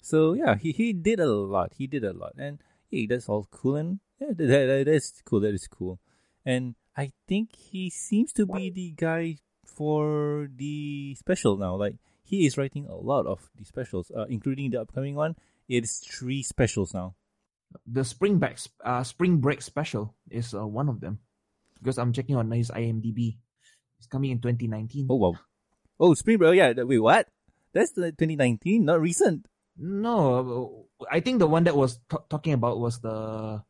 So 0.00 0.32
yeah, 0.34 0.56
he, 0.56 0.72
he 0.72 0.92
did 0.92 1.20
a 1.20 1.26
lot. 1.26 1.72
He 1.76 1.86
did 1.86 2.04
a 2.04 2.12
lot, 2.12 2.34
and 2.38 2.58
hey, 2.90 3.06
that's 3.06 3.28
all 3.28 3.48
cool, 3.50 3.76
and 3.76 4.00
yeah, 4.20 4.28
that, 4.30 4.46
that, 4.46 4.84
that's 4.86 5.22
cool. 5.24 5.40
That 5.40 5.54
is 5.54 5.66
cool, 5.66 5.98
and 6.44 6.74
I 6.96 7.12
think 7.26 7.56
he 7.56 7.90
seems 7.90 8.32
to 8.34 8.46
be 8.46 8.70
the 8.70 8.92
guy 8.96 9.38
for 9.64 10.48
the 10.54 11.14
special 11.18 11.56
now. 11.56 11.74
Like 11.74 11.96
he 12.22 12.46
is 12.46 12.56
writing 12.56 12.86
a 12.86 12.94
lot 12.94 13.26
of 13.26 13.50
the 13.58 13.64
specials, 13.64 14.10
uh, 14.16 14.26
including 14.28 14.70
the 14.70 14.80
upcoming 14.80 15.14
one. 15.14 15.36
It's 15.68 16.00
three 16.00 16.42
specials 16.42 16.94
now. 16.94 17.14
The 17.86 18.04
spring 18.04 18.38
break, 18.38 18.58
uh, 18.84 19.02
spring 19.02 19.38
break 19.38 19.62
special 19.62 20.14
is 20.30 20.54
uh, 20.54 20.66
one 20.66 20.88
of 20.88 21.00
them, 21.00 21.18
because 21.82 21.98
I'm 21.98 22.12
checking 22.12 22.36
on 22.36 22.50
his 22.50 22.70
IMDb. 22.70 23.36
It's 23.98 24.06
coming 24.06 24.30
in 24.30 24.38
2019. 24.38 25.08
Oh 25.10 25.16
wow! 25.16 25.34
Oh, 26.00 26.14
Spring 26.14 26.38
Break. 26.38 26.48
Oh, 26.48 26.52
yeah. 26.52 26.72
Wait, 26.82 26.98
what? 26.98 27.28
That's 27.72 27.92
the 27.92 28.12
2019, 28.12 28.84
not 28.84 29.00
recent. 29.00 29.46
No, 29.76 30.86
I 31.10 31.18
think 31.20 31.40
the 31.40 31.46
one 31.48 31.64
that 31.64 31.76
was 31.76 31.98
t- 32.08 32.16
talking 32.30 32.52
about 32.52 32.78
was 32.78 33.00
the, 33.00 33.62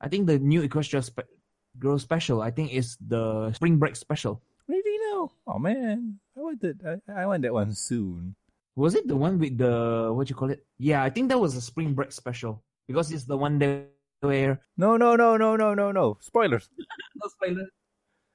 I 0.00 0.08
think 0.08 0.26
the 0.26 0.38
new 0.38 0.66
Equestria 0.66 1.04
spe- 1.04 1.30
Girl 1.78 1.98
special. 1.98 2.42
I 2.42 2.50
think 2.50 2.72
is 2.72 2.96
the 3.00 3.52
Spring 3.52 3.78
Break 3.78 3.94
special. 3.94 4.42
Really 4.66 4.98
now? 5.12 5.30
Oh 5.46 5.58
man, 5.60 6.18
I 6.36 6.40
want 6.40 6.60
that. 6.62 7.00
I, 7.08 7.22
I 7.22 7.26
want 7.26 7.42
that 7.42 7.52
one 7.54 7.72
soon. 7.72 8.34
Was 8.74 8.96
it 8.96 9.06
the 9.06 9.14
one 9.16 9.38
with 9.38 9.58
the 9.58 10.10
what 10.12 10.28
you 10.28 10.34
call 10.34 10.50
it? 10.50 10.66
Yeah, 10.78 11.04
I 11.04 11.10
think 11.10 11.28
that 11.28 11.38
was 11.38 11.54
a 11.54 11.60
Spring 11.60 11.94
Break 11.94 12.10
special 12.10 12.64
because 12.88 13.12
it's 13.12 13.24
the 13.24 13.36
one 13.36 13.60
that 13.60 13.86
where 14.20 14.60
No, 14.76 14.96
no, 14.96 15.14
no, 15.14 15.36
no, 15.36 15.54
no, 15.54 15.74
no, 15.74 15.92
no. 15.92 16.18
Spoilers. 16.20 16.68
no 17.14 17.28
spoilers. 17.28 17.70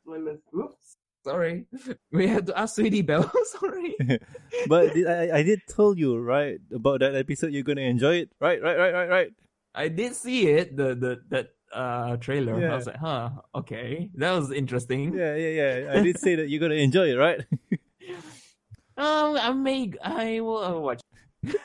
Spoilers. 0.03 0.39
Oops. 0.55 0.95
Sorry. 1.23 1.65
We 2.11 2.27
had 2.27 2.47
to 2.47 2.57
ask 2.57 2.75
Sweetie 2.75 3.01
Belle. 3.01 3.31
Sorry. 3.45 3.95
but 4.67 4.95
I, 4.95 5.39
I 5.39 5.43
did 5.43 5.61
tell 5.67 5.97
you 5.97 6.17
right 6.19 6.59
about 6.73 6.99
that 6.99 7.15
episode. 7.15 7.53
You're 7.53 7.63
gonna 7.63 7.81
enjoy 7.81 8.27
it, 8.27 8.31
right? 8.39 8.61
Right? 8.61 8.77
Right? 8.77 8.93
Right? 8.93 9.09
Right? 9.09 9.31
I 9.73 9.87
did 9.87 10.15
see 10.15 10.47
it, 10.47 10.75
the 10.77 10.93
the 10.95 11.21
that 11.29 11.47
uh 11.73 12.17
trailer. 12.17 12.59
Yeah. 12.59 12.73
I 12.73 12.75
was 12.75 12.85
like, 12.85 12.97
huh, 12.97 13.29
okay. 13.55 14.11
That 14.15 14.31
was 14.37 14.51
interesting. 14.51 15.15
Yeah, 15.15 15.35
yeah, 15.35 15.49
yeah. 15.49 15.93
I 15.93 16.03
did 16.03 16.19
say 16.19 16.35
that 16.35 16.49
you're 16.49 16.61
gonna 16.61 16.75
enjoy 16.75 17.09
it, 17.09 17.17
right? 17.17 17.41
Um 18.97 19.37
I 19.39 19.51
may 19.53 19.93
I 20.03 20.39
will 20.41 20.83
watch. 20.83 21.01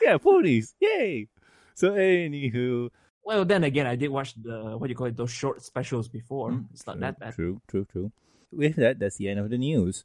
yeah, 0.01 0.17
ponies. 0.17 0.73
Yay! 0.79 1.27
So 1.75 1.91
anywho, 1.93 2.89
Well 3.23 3.45
then 3.45 3.63
again 3.63 3.85
I 3.85 3.95
did 3.95 4.09
watch 4.09 4.33
the 4.33 4.75
what 4.77 4.87
do 4.87 4.91
you 4.91 4.95
call 4.97 5.07
it, 5.07 5.17
those 5.17 5.31
short 5.31 5.61
specials 5.61 6.07
before. 6.07 6.51
Mm, 6.51 6.65
it's 6.73 6.87
not 6.87 6.93
true, 6.93 7.01
that 7.01 7.19
bad. 7.19 7.35
True, 7.35 7.61
true, 7.69 7.85
true. 7.85 8.11
With 8.51 8.75
that, 8.77 8.99
that's 8.99 9.17
the 9.17 9.29
end 9.29 9.39
of 9.39 9.49
the 9.49 9.57
news. 9.57 10.03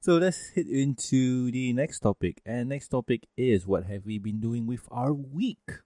So 0.00 0.18
let's 0.18 0.48
hit 0.48 0.68
into 0.68 1.50
the 1.50 1.72
next 1.72 2.00
topic. 2.00 2.40
And 2.44 2.68
next 2.68 2.88
topic 2.88 3.26
is 3.36 3.66
what 3.66 3.84
have 3.84 4.04
we 4.04 4.18
been 4.18 4.40
doing 4.40 4.66
with 4.66 4.86
our 4.90 5.12
week? 5.12 5.82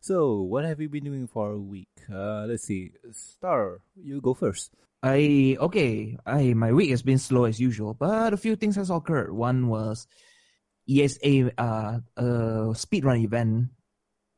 So, 0.00 0.40
what 0.40 0.64
have 0.64 0.78
we 0.78 0.86
been 0.86 1.04
doing 1.04 1.26
for 1.26 1.52
our 1.52 1.58
week? 1.58 1.92
Uh, 2.10 2.46
let's 2.48 2.64
see. 2.64 2.92
Star, 3.12 3.80
you 3.94 4.22
go 4.22 4.32
first. 4.32 4.72
I 5.02 5.56
okay. 5.60 6.16
I 6.24 6.54
my 6.54 6.72
week 6.72 6.88
has 6.90 7.02
been 7.02 7.18
slow 7.18 7.44
as 7.44 7.60
usual, 7.60 7.92
but 7.92 8.32
a 8.32 8.38
few 8.38 8.56
things 8.56 8.76
has 8.76 8.88
occurred. 8.88 9.32
One 9.32 9.68
was 9.68 10.06
ESA 10.88 11.52
uh 11.60 12.00
a 12.16 12.24
speedrun 12.72 13.24
event 13.24 13.68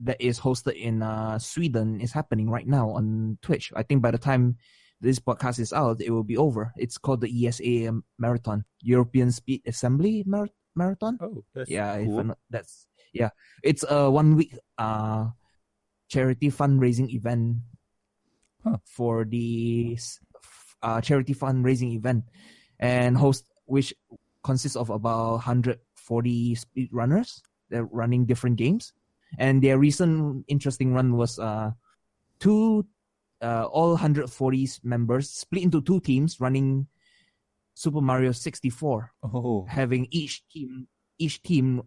that 0.00 0.20
is 0.20 0.40
hosted 0.40 0.74
in 0.74 1.02
uh 1.02 1.38
Sweden 1.38 2.00
is 2.00 2.12
happening 2.12 2.50
right 2.50 2.66
now 2.66 2.90
on 2.90 3.38
Twitch. 3.42 3.72
I 3.74 3.82
think 3.82 4.02
by 4.02 4.10
the 4.10 4.18
time 4.18 4.58
this 5.02 5.18
podcast 5.18 5.58
is 5.58 5.72
out, 5.74 6.00
it 6.00 6.10
will 6.14 6.22
be 6.22 6.36
over. 6.38 6.72
It's 6.78 6.96
called 6.96 7.20
the 7.20 7.30
ESA 7.30 7.90
Marathon, 8.18 8.64
European 8.80 9.32
Speed 9.34 9.62
Assembly 9.66 10.22
Mar- 10.26 10.54
Marathon. 10.74 11.18
Oh, 11.20 11.42
that's 11.54 11.68
yeah, 11.68 11.98
cool. 12.04 12.24
Not, 12.24 12.38
that's 12.48 12.86
yeah. 13.12 13.30
It's 13.62 13.84
a 13.88 14.08
one 14.08 14.36
week 14.38 14.56
uh 14.78 15.34
charity 16.08 16.50
fundraising 16.50 17.10
event 17.12 17.66
Huh. 18.62 18.78
for 18.86 19.24
the 19.26 19.98
uh, 20.82 21.00
charity 21.00 21.34
fundraising 21.34 21.98
event, 21.98 22.22
and 22.78 23.18
host 23.18 23.42
which 23.66 23.92
consists 24.44 24.76
of 24.76 24.88
about 24.90 25.42
140 25.42 26.54
speed 26.54 26.88
runners. 26.92 27.42
They're 27.70 27.90
running 27.90 28.24
different 28.24 28.62
games, 28.62 28.92
and 29.38 29.58
their 29.62 29.78
recent 29.78 30.44
interesting 30.46 30.94
run 30.94 31.16
was 31.18 31.40
uh 31.42 31.72
two 32.38 32.86
uh 33.42 33.64
all 33.64 33.90
140 33.90 34.68
members 34.84 35.28
split 35.30 35.62
into 35.64 35.80
two 35.82 36.00
teams 36.00 36.40
running 36.40 36.86
Super 37.74 38.00
Mario 38.00 38.32
64 38.32 39.12
Oh, 39.22 39.66
having 39.68 40.06
each 40.10 40.42
team 40.48 40.86
each 41.18 41.42
team 41.42 41.82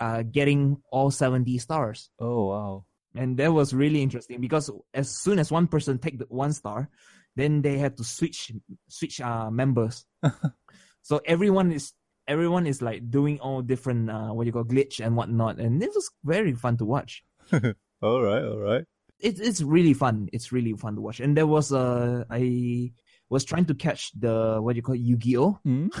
uh, 0.00 0.22
getting 0.22 0.80
all 0.90 1.10
70 1.10 1.58
stars. 1.58 2.10
Oh 2.18 2.46
wow. 2.48 2.84
and 3.14 3.36
that 3.38 3.52
was 3.52 3.74
really 3.74 4.02
interesting 4.02 4.40
because 4.40 4.70
as 4.94 5.10
soon 5.10 5.38
as 5.38 5.50
one 5.50 5.66
person 5.66 5.98
take 5.98 6.18
the 6.18 6.26
one 6.28 6.52
star 6.52 6.88
then 7.36 7.62
they 7.62 7.78
had 7.78 7.96
to 7.96 8.04
switch 8.04 8.52
switch 8.88 9.20
uh, 9.20 9.50
members. 9.50 10.04
So 11.02 11.20
everyone 11.24 11.72
is 11.72 11.92
everyone 12.28 12.66
is 12.66 12.82
like 12.82 13.10
doing 13.10 13.40
all 13.40 13.62
different 13.62 14.10
uh, 14.10 14.28
what 14.30 14.46
you 14.46 14.52
call 14.52 14.64
glitch 14.64 15.04
and 15.04 15.16
whatnot. 15.16 15.58
And 15.58 15.82
it 15.82 15.90
was 15.94 16.10
very 16.24 16.54
fun 16.54 16.76
to 16.78 16.84
watch. 16.84 17.24
All 18.02 18.22
right, 18.22 18.42
all 18.42 18.58
right. 18.58 18.84
It's 19.20 19.40
it's 19.40 19.60
really 19.62 19.94
fun 19.94 20.28
it's 20.32 20.52
really 20.52 20.72
fun 20.72 20.94
to 20.96 21.00
watch 21.00 21.20
and 21.20 21.36
there 21.36 21.46
was 21.46 21.72
uh 21.72 22.24
i 22.30 22.90
was 23.28 23.44
trying 23.44 23.66
to 23.66 23.74
catch 23.74 24.10
the 24.18 24.58
what 24.60 24.72
do 24.72 24.76
you 24.76 24.82
call 24.82 24.94
it, 24.94 25.00
yu-gi-oh 25.00 25.60
Hmm? 25.64 25.88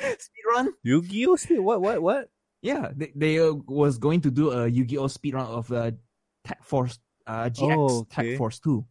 speedrun 0.00 0.68
Yu-Gi-Oh! 0.82 1.36
Speed? 1.36 1.60
What? 1.60 1.80
What? 1.80 2.02
What? 2.02 2.28
Yeah, 2.62 2.90
they, 2.96 3.12
they 3.14 3.38
uh, 3.38 3.52
was 3.66 3.98
going 3.98 4.22
to 4.22 4.30
do 4.30 4.50
a 4.50 4.66
Yu-Gi-Oh 4.66 5.06
speed 5.08 5.34
run 5.34 5.46
of 5.46 5.70
uh, 5.70 5.92
Tag 6.44 6.58
Force 6.62 6.98
uh, 7.26 7.50
GX 7.50 7.76
Oh, 7.76 7.98
okay. 8.00 8.30
Tag 8.30 8.38
Force 8.38 8.58
2. 8.60 8.84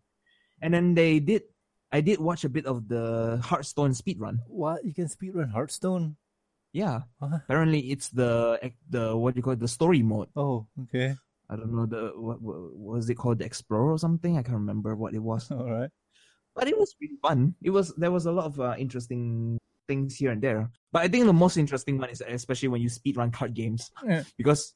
And 0.62 0.74
then 0.74 0.93
they 0.96 1.20
did 1.20 1.43
I 1.91 2.01
did 2.01 2.20
watch 2.20 2.43
a 2.43 2.50
bit 2.50 2.65
of 2.65 2.88
the 2.88 3.39
Hearthstone 3.43 3.93
speed 3.93 4.20
run. 4.20 4.39
What? 4.48 4.86
You 4.86 4.93
can 4.93 5.10
speed 5.10 5.36
run 5.36 5.50
Hearthstone? 5.50 6.15
Yeah. 6.72 7.01
What? 7.20 7.34
Apparently 7.46 7.91
it's 7.91 8.10
the 8.10 8.60
the 8.89 9.15
what 9.15 9.34
do 9.34 9.39
you 9.39 9.43
call 9.43 9.53
it, 9.53 9.60
the 9.60 9.67
story 9.67 10.01
mode. 10.01 10.29
Oh, 10.36 10.67
okay. 10.84 11.15
I 11.50 11.56
don't 11.56 11.74
know 11.74 11.86
the 11.86 12.12
what, 12.16 12.42
what 12.42 12.76
was 12.76 13.10
it 13.10 13.16
called 13.16 13.40
the 13.40 13.46
Explorer 13.46 13.94
or 13.94 13.98
something? 13.98 14.38
I 14.38 14.44
can't 14.44 14.58
remember 14.58 14.96
what 14.96 15.14
it 15.14 15.20
was. 15.20 15.52
All 15.52 15.70
right. 15.70 15.90
But 16.56 16.68
it 16.68 16.78
was 16.78 16.96
really 17.02 17.18
fun. 17.22 17.56
It 17.64 17.72
was 17.72 17.94
there 17.96 18.12
was 18.12 18.26
a 18.26 18.32
lot 18.32 18.46
of 18.46 18.60
uh, 18.60 18.76
interesting 18.78 19.60
things 19.88 20.16
here 20.16 20.32
and 20.32 20.42
there. 20.42 20.70
But 20.92 21.02
I 21.02 21.08
think 21.08 21.26
the 21.26 21.34
most 21.34 21.58
interesting 21.58 21.98
one 21.98 22.10
is 22.10 22.22
especially 22.22 22.70
when 22.70 22.82
you 22.82 22.90
speed 22.90 23.18
run 23.18 23.32
card 23.32 23.54
games. 23.54 23.92
Yeah. 24.06 24.24
because 24.38 24.74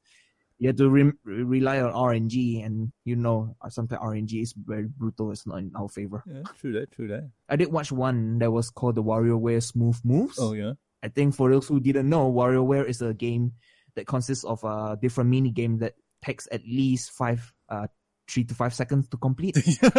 you 0.60 0.68
have 0.68 0.78
to 0.78 0.90
re- 0.90 1.14
rely 1.24 1.80
on 1.82 1.94
RNG, 1.94 2.66
and 2.66 2.92
you 3.06 3.16
know 3.16 3.56
uh, 3.62 3.70
sometimes 3.70 4.02
RNG 4.02 4.42
is 4.42 4.54
very 4.58 4.88
brutal. 4.88 5.32
It's 5.32 5.46
not 5.46 5.60
in 5.60 5.72
our 5.76 5.88
favor. 5.88 6.24
Yeah, 6.26 6.42
true 6.60 6.74
that, 6.74 6.92
true 6.92 7.08
that. 7.10 7.30
I 7.48 7.56
did 7.56 7.72
watch 7.72 7.92
one 7.92 8.40
that 8.40 8.52
was 8.52 8.70
called 8.72 8.96
the 8.96 9.04
WarioWare 9.04 9.62
Smooth 9.62 10.00
Moves. 10.04 10.38
Oh, 10.40 10.54
yeah. 10.54 10.74
I 11.04 11.10
think 11.10 11.36
for 11.36 11.52
those 11.52 11.68
who 11.68 11.80
didn't 11.80 12.10
know, 12.10 12.32
WarioWare 12.32 12.86
is 12.88 13.04
a 13.04 13.14
game 13.14 13.54
that 13.96 14.08
consists 14.08 14.44
of 14.44 14.64
a 14.64 14.98
different 15.00 15.30
mini 15.30 15.52
game 15.52 15.78
that 15.78 15.94
takes 16.24 16.48
at 16.52 16.66
least 16.66 17.12
five, 17.12 17.54
uh, 17.70 17.88
three 18.28 18.44
to 18.46 18.54
five 18.56 18.74
seconds 18.74 19.08
to 19.10 19.18
complete. 19.18 19.58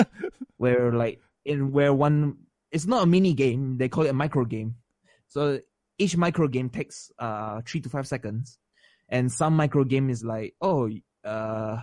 where 0.56 0.92
like 0.92 1.20
in 1.44 1.72
where 1.72 1.92
one, 1.92 2.36
it's 2.70 2.86
not 2.86 3.02
a 3.02 3.06
mini 3.06 3.34
game. 3.34 3.78
They 3.78 3.88
call 3.88 4.04
it 4.04 4.10
a 4.10 4.14
micro 4.14 4.44
game. 4.44 4.76
So 5.28 5.60
each 5.98 6.16
micro 6.16 6.48
game 6.48 6.70
takes 6.70 7.10
uh 7.18 7.60
three 7.66 7.80
to 7.80 7.88
five 7.88 8.06
seconds, 8.06 8.58
and 9.08 9.30
some 9.30 9.54
micro 9.54 9.84
game 9.84 10.10
is 10.10 10.24
like 10.24 10.54
oh 10.60 10.90
uh 11.24 11.78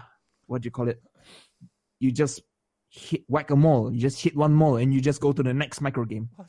what 0.47 0.61
do 0.61 0.67
you 0.67 0.71
call 0.71 0.89
it? 0.89 1.01
You 1.99 2.11
just 2.11 2.41
hit 2.89 3.23
whack 3.27 3.49
a 3.51 3.55
mole. 3.55 3.91
You 3.93 3.99
just 3.99 4.21
hit 4.21 4.35
one 4.35 4.53
mole 4.53 4.77
and 4.77 4.93
you 4.93 5.01
just 5.01 5.21
go 5.21 5.31
to 5.31 5.43
the 5.43 5.53
next 5.53 5.81
micro 5.81 6.05
game. 6.05 6.29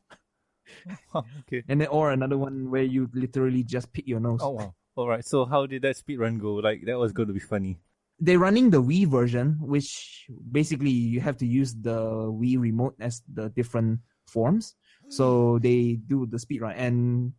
Okay. 1.14 1.62
And 1.69 1.81
then 1.81 1.88
or 1.88 2.11
another 2.11 2.37
one 2.37 2.71
where 2.71 2.83
you 2.83 3.09
literally 3.14 3.62
just 3.62 3.93
pick 3.93 4.07
your 4.07 4.21
nose. 4.21 4.40
Oh, 4.43 4.50
wow. 4.50 4.75
All 4.97 5.09
right. 5.09 5.25
So, 5.25 5.45
how 5.45 5.67
did 5.67 5.83
that 5.83 5.97
speed 5.97 6.19
run 6.19 6.38
go? 6.38 6.55
Like, 6.55 6.83
that 6.87 6.99
was 6.99 7.12
going 7.12 7.29
to 7.29 7.35
be 7.35 7.41
funny. 7.41 7.79
They're 8.19 8.38
running 8.38 8.71
the 8.71 8.83
Wii 8.83 9.07
version, 9.07 9.59
which 9.61 10.25
basically 10.50 10.91
you 10.91 11.21
have 11.21 11.37
to 11.38 11.47
use 11.47 11.75
the 11.75 12.00
Wii 12.33 12.59
remote 12.59 12.97
as 12.99 13.23
the 13.33 13.50
different 13.50 14.00
forms. 14.26 14.75
So 15.09 15.59
they 15.61 16.00
do 16.07 16.26
the 16.26 16.38
speed 16.38 16.62
run, 16.62 16.75
and 16.75 17.33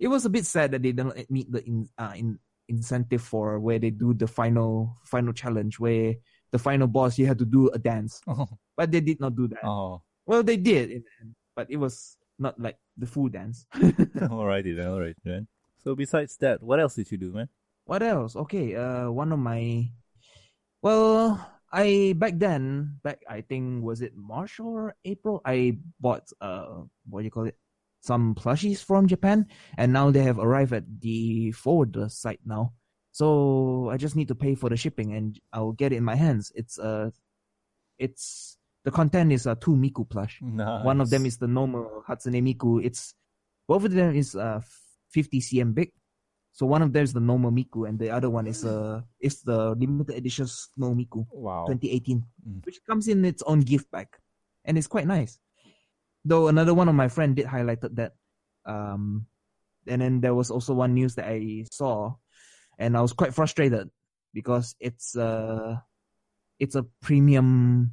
it 0.00 0.08
was 0.08 0.24
a 0.24 0.30
bit 0.30 0.46
sad 0.46 0.72
that 0.72 0.82
they 0.82 0.90
didn't 0.90 1.30
meet 1.30 1.46
the 1.52 1.62
in, 1.64 1.88
uh, 1.96 2.12
in 2.16 2.38
incentive 2.68 3.22
for 3.22 3.60
where 3.60 3.78
they 3.78 3.90
do 3.90 4.14
the 4.14 4.26
final 4.26 4.96
final 5.04 5.32
challenge, 5.32 5.78
where 5.78 6.14
the 6.50 6.58
final 6.58 6.88
boss 6.88 7.16
you 7.16 7.26
had 7.26 7.38
to 7.38 7.44
do 7.44 7.68
a 7.70 7.78
dance, 7.78 8.20
Oh, 8.26 8.48
but 8.76 8.90
they 8.90 9.00
did 9.00 9.20
not 9.20 9.36
do 9.36 9.46
that. 9.46 9.62
oh. 9.62 10.02
Well, 10.26 10.42
they 10.42 10.56
did, 10.56 10.90
in 10.90 11.04
the 11.04 11.12
end, 11.20 11.34
but 11.54 11.70
it 11.70 11.76
was 11.76 12.16
not 12.38 12.58
like 12.58 12.76
the 12.96 13.06
full 13.06 13.28
dance. 13.28 13.64
Alrighty 13.76 14.74
then, 14.74 14.88
alright 14.88 15.16
then. 15.22 15.46
So, 15.84 15.94
besides 15.94 16.36
that, 16.38 16.62
what 16.62 16.80
else 16.80 16.94
did 16.94 17.10
you 17.10 17.18
do, 17.18 17.32
man? 17.32 17.48
What 17.84 18.02
else? 18.02 18.36
Okay, 18.36 18.74
uh, 18.74 19.10
one 19.10 19.32
of 19.32 19.38
my, 19.38 19.88
well, 20.82 21.40
I 21.72 22.14
back 22.16 22.34
then, 22.36 22.98
back 23.02 23.20
I 23.28 23.42
think 23.42 23.84
was 23.84 24.00
it 24.00 24.16
March 24.16 24.60
or 24.60 24.94
April, 25.04 25.40
I 25.44 25.78
bought 26.00 26.32
uh 26.40 26.84
what 27.08 27.20
do 27.20 27.24
you 27.24 27.30
call 27.30 27.46
it? 27.46 27.56
Some 28.00 28.34
plushies 28.34 28.82
from 28.82 29.06
Japan, 29.06 29.46
and 29.76 29.92
now 29.92 30.10
they 30.10 30.22
have 30.22 30.38
arrived 30.38 30.72
at 30.72 30.84
the 31.00 31.52
forwarder 31.52 32.08
site 32.08 32.40
now. 32.44 32.72
So 33.12 33.90
I 33.90 33.96
just 33.96 34.16
need 34.16 34.28
to 34.28 34.34
pay 34.34 34.54
for 34.54 34.70
the 34.70 34.76
shipping, 34.76 35.12
and 35.12 35.38
I'll 35.52 35.72
get 35.72 35.92
it 35.92 35.96
in 35.96 36.04
my 36.04 36.14
hands. 36.14 36.52
It's 36.54 36.78
uh, 36.78 37.10
it's 37.98 38.56
the 38.84 38.90
content 38.90 39.32
is 39.32 39.46
a 39.46 39.54
two 39.54 39.72
Miku 39.72 40.08
plush. 40.08 40.38
Nice. 40.40 40.84
One 40.84 41.00
of 41.00 41.10
them 41.10 41.26
is 41.26 41.36
the 41.36 41.48
normal 41.48 42.04
Hatsune 42.08 42.40
Miku. 42.42 42.82
It's 42.82 43.14
both 43.66 43.84
of 43.84 43.92
them 43.92 44.14
is 44.14 44.36
uh 44.36 44.60
50 45.10 45.40
cm 45.40 45.74
big. 45.74 45.92
So 46.52 46.66
one 46.66 46.82
of 46.82 46.92
them 46.92 47.04
is 47.04 47.12
the 47.12 47.20
normal 47.20 47.52
Miku, 47.52 47.88
and 47.88 47.98
the 47.98 48.10
other 48.10 48.30
one 48.30 48.46
is 48.46 48.64
uh 48.64 49.02
is 49.20 49.42
the 49.42 49.74
limited 49.78 50.16
edition 50.16 50.46
Snow 50.46 50.94
Miku 50.94 51.26
wow. 51.30 51.66
2018, 51.68 52.24
Mm. 52.48 52.66
which 52.66 52.80
comes 52.86 53.06
in 53.06 53.24
its 53.24 53.42
own 53.42 53.60
gift 53.60 53.90
bag, 53.90 54.08
and 54.64 54.76
it's 54.76 54.88
quite 54.90 55.06
nice. 55.06 55.38
Though 56.24 56.48
another 56.48 56.74
one 56.74 56.88
of 56.88 56.94
my 56.94 57.08
friend 57.08 57.36
did 57.36 57.46
highlighted 57.46 57.94
that, 57.96 58.12
um, 58.66 59.26
and 59.86 60.02
then 60.02 60.20
there 60.20 60.34
was 60.34 60.50
also 60.50 60.74
one 60.74 60.94
news 60.94 61.14
that 61.14 61.28
I 61.28 61.64
saw, 61.70 62.14
and 62.78 62.96
I 62.96 63.02
was 63.02 63.12
quite 63.12 63.34
frustrated 63.34 63.88
because 64.34 64.74
it's 64.80 65.14
uh 65.16 65.78
it's 66.58 66.74
a 66.74 66.82
premium 67.00 67.92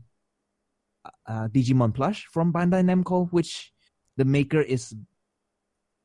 uh, 1.28 1.48
Digimon 1.54 1.94
plush 1.94 2.26
from 2.34 2.52
Bandai 2.52 2.82
Namco, 2.82 3.30
which 3.32 3.72
the 4.18 4.26
maker 4.26 4.62
is 4.62 4.96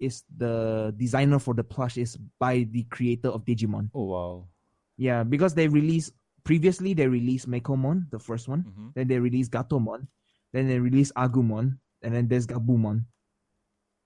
is 0.01 0.25
the 0.37 0.95
designer 0.97 1.39
for 1.39 1.55
the 1.55 1.65
plush 1.65 1.97
is 1.97 2.17
by 2.39 2.67
the 2.73 2.85
creator 2.91 3.29
of 3.29 3.45
Digimon. 3.45 3.91
Oh 3.95 4.05
wow. 4.05 4.49
Yeah, 4.97 5.23
because 5.25 5.55
they 5.55 5.69
released 5.69 6.13
previously 6.45 6.95
they 6.95 7.07
released 7.07 7.49
Mekomon, 7.49 8.11
the 8.11 8.19
first 8.19 8.49
one. 8.49 8.65
hmm 8.65 8.89
Then 8.97 9.09
they 9.09 9.19
released 9.21 9.53
Gatomon. 9.53 10.09
Then 10.53 10.67
they 10.69 10.79
released 10.81 11.13
Agumon. 11.15 11.79
And 12.03 12.15
then 12.15 12.29
there's 12.29 12.47
Gabumon. 12.47 13.05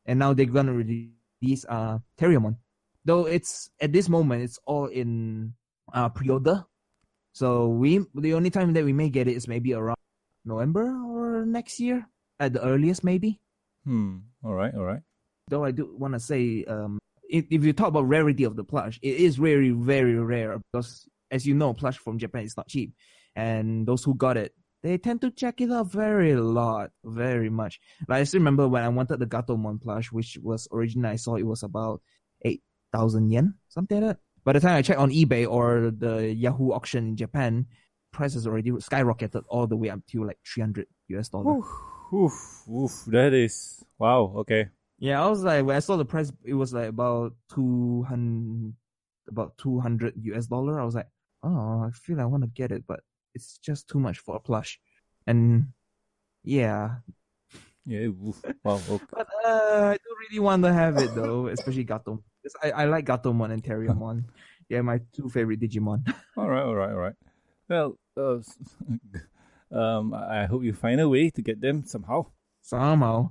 And 0.06 0.18
now 0.18 0.34
they're 0.34 0.50
gonna 0.50 0.74
release 0.74 1.64
uh 1.68 1.98
Terriermon. 2.18 2.58
Though 3.04 3.26
it's 3.26 3.70
at 3.80 3.92
this 3.92 4.08
moment 4.08 4.42
it's 4.42 4.58
all 4.66 4.86
in 4.86 5.54
uh 5.92 6.08
pre-order. 6.10 6.64
So 7.32 7.68
we 7.68 8.02
the 8.14 8.34
only 8.34 8.50
time 8.50 8.72
that 8.74 8.84
we 8.84 8.92
may 8.92 9.08
get 9.10 9.28
it 9.28 9.36
is 9.36 9.48
maybe 9.48 9.74
around 9.74 9.98
November 10.44 10.90
or 10.90 11.46
next 11.46 11.80
year 11.80 12.06
at 12.38 12.52
the 12.52 12.62
earliest 12.62 13.04
maybe. 13.04 13.40
Hmm. 13.84 14.26
All 14.42 14.54
right. 14.54 14.74
All 14.74 14.84
right. 14.84 15.02
Though 15.48 15.64
I 15.64 15.70
do 15.72 15.94
want 15.96 16.14
to 16.14 16.20
say, 16.20 16.64
um, 16.64 16.98
if, 17.28 17.44
if 17.50 17.64
you 17.64 17.72
talk 17.72 17.88
about 17.88 18.08
rarity 18.08 18.44
of 18.44 18.56
the 18.56 18.64
plush, 18.64 18.98
it 19.02 19.16
is 19.16 19.36
very, 19.36 19.70
very 19.70 20.14
rare 20.14 20.58
because, 20.72 21.06
as 21.30 21.46
you 21.46 21.54
know, 21.54 21.74
plush 21.74 21.98
from 21.98 22.18
Japan 22.18 22.44
is 22.44 22.56
not 22.56 22.68
cheap, 22.68 22.92
and 23.36 23.86
those 23.86 24.04
who 24.04 24.14
got 24.14 24.36
it, 24.36 24.54
they 24.82 24.98
tend 24.98 25.20
to 25.22 25.30
check 25.30 25.60
it 25.60 25.72
out 25.72 25.90
very 25.90 26.34
lot, 26.36 26.90
very 27.04 27.50
much. 27.50 27.80
Like 28.08 28.20
I 28.20 28.24
still 28.24 28.40
remember 28.40 28.68
when 28.68 28.84
I 28.84 28.88
wanted 28.88 29.18
the 29.18 29.26
Gatomon 29.26 29.80
plush, 29.82 30.12
which 30.12 30.38
was 30.42 30.68
originally 30.72 31.10
I 31.10 31.16
saw 31.16 31.36
it 31.36 31.42
was 31.46 31.62
about 31.62 32.00
eight 32.44 32.62
thousand 32.92 33.30
yen, 33.30 33.54
something 33.68 34.00
like 34.00 34.16
that. 34.16 34.20
By 34.44 34.52
the 34.52 34.60
time 34.60 34.76
I 34.76 34.82
checked 34.82 35.00
on 35.00 35.10
eBay 35.10 35.48
or 35.48 35.90
the 35.90 36.32
Yahoo 36.32 36.72
auction 36.72 37.08
in 37.08 37.16
Japan, 37.16 37.66
prices 38.12 38.46
already 38.46 38.70
skyrocketed 38.72 39.42
all 39.48 39.66
the 39.66 39.76
way 39.76 39.88
up 39.88 40.00
to 40.12 40.24
like 40.24 40.38
three 40.46 40.60
hundred 40.62 40.86
US 41.08 41.30
dollar. 41.30 41.56
Oof, 41.56 41.66
oof, 42.12 42.68
oof. 42.68 43.04
That 43.06 43.32
is 43.32 43.82
wow. 43.98 44.32
Okay. 44.36 44.68
Yeah, 45.04 45.20
I 45.22 45.28
was 45.28 45.44
like 45.44 45.66
when 45.66 45.76
I 45.76 45.80
saw 45.84 45.98
the 46.00 46.04
price, 46.08 46.32
it 46.42 46.54
was 46.54 46.72
like 46.72 46.88
about 46.88 47.36
two 47.52 48.04
hundred, 48.08 48.72
about 49.28 49.52
two 49.58 49.78
hundred 49.78 50.14
US 50.32 50.46
dollar. 50.46 50.80
I 50.80 50.84
was 50.88 50.94
like, 50.94 51.08
oh, 51.42 51.84
I 51.84 51.90
feel 51.92 52.22
I 52.22 52.24
want 52.24 52.42
to 52.42 52.48
get 52.48 52.72
it, 52.72 52.84
but 52.88 53.00
it's 53.34 53.58
just 53.58 53.86
too 53.86 54.00
much 54.00 54.18
for 54.20 54.36
a 54.36 54.40
plush. 54.40 54.80
And 55.26 55.76
yeah, 56.42 57.04
Yeah. 57.84 58.08
Wow. 58.64 58.80
Okay. 58.88 59.04
but 59.12 59.28
uh, 59.44 59.92
I 59.92 59.96
don't 60.00 60.20
really 60.24 60.40
want 60.40 60.64
to 60.64 60.72
have 60.72 60.96
it 60.96 61.14
though, 61.14 61.48
especially 61.52 61.84
Gatom. 61.84 62.22
Because 62.40 62.56
I, 62.64 62.70
I 62.70 62.84
like 62.86 63.04
Gatomon 63.04 63.52
and 63.52 63.62
Terriermon. 63.62 64.24
yeah, 64.70 64.80
my 64.80 65.00
two 65.12 65.28
favorite 65.28 65.60
Digimon. 65.60 66.00
All 66.38 66.48
right. 66.48 66.64
All 66.64 66.74
right. 66.74 66.92
All 66.96 66.96
right. 66.96 67.16
Well. 67.68 67.98
Uh, 68.16 68.40
um. 69.70 70.14
I 70.14 70.46
hope 70.46 70.64
you 70.64 70.72
find 70.72 70.98
a 70.98 71.08
way 71.10 71.28
to 71.28 71.42
get 71.42 71.60
them 71.60 71.84
somehow. 71.84 72.32
Somehow, 72.62 73.28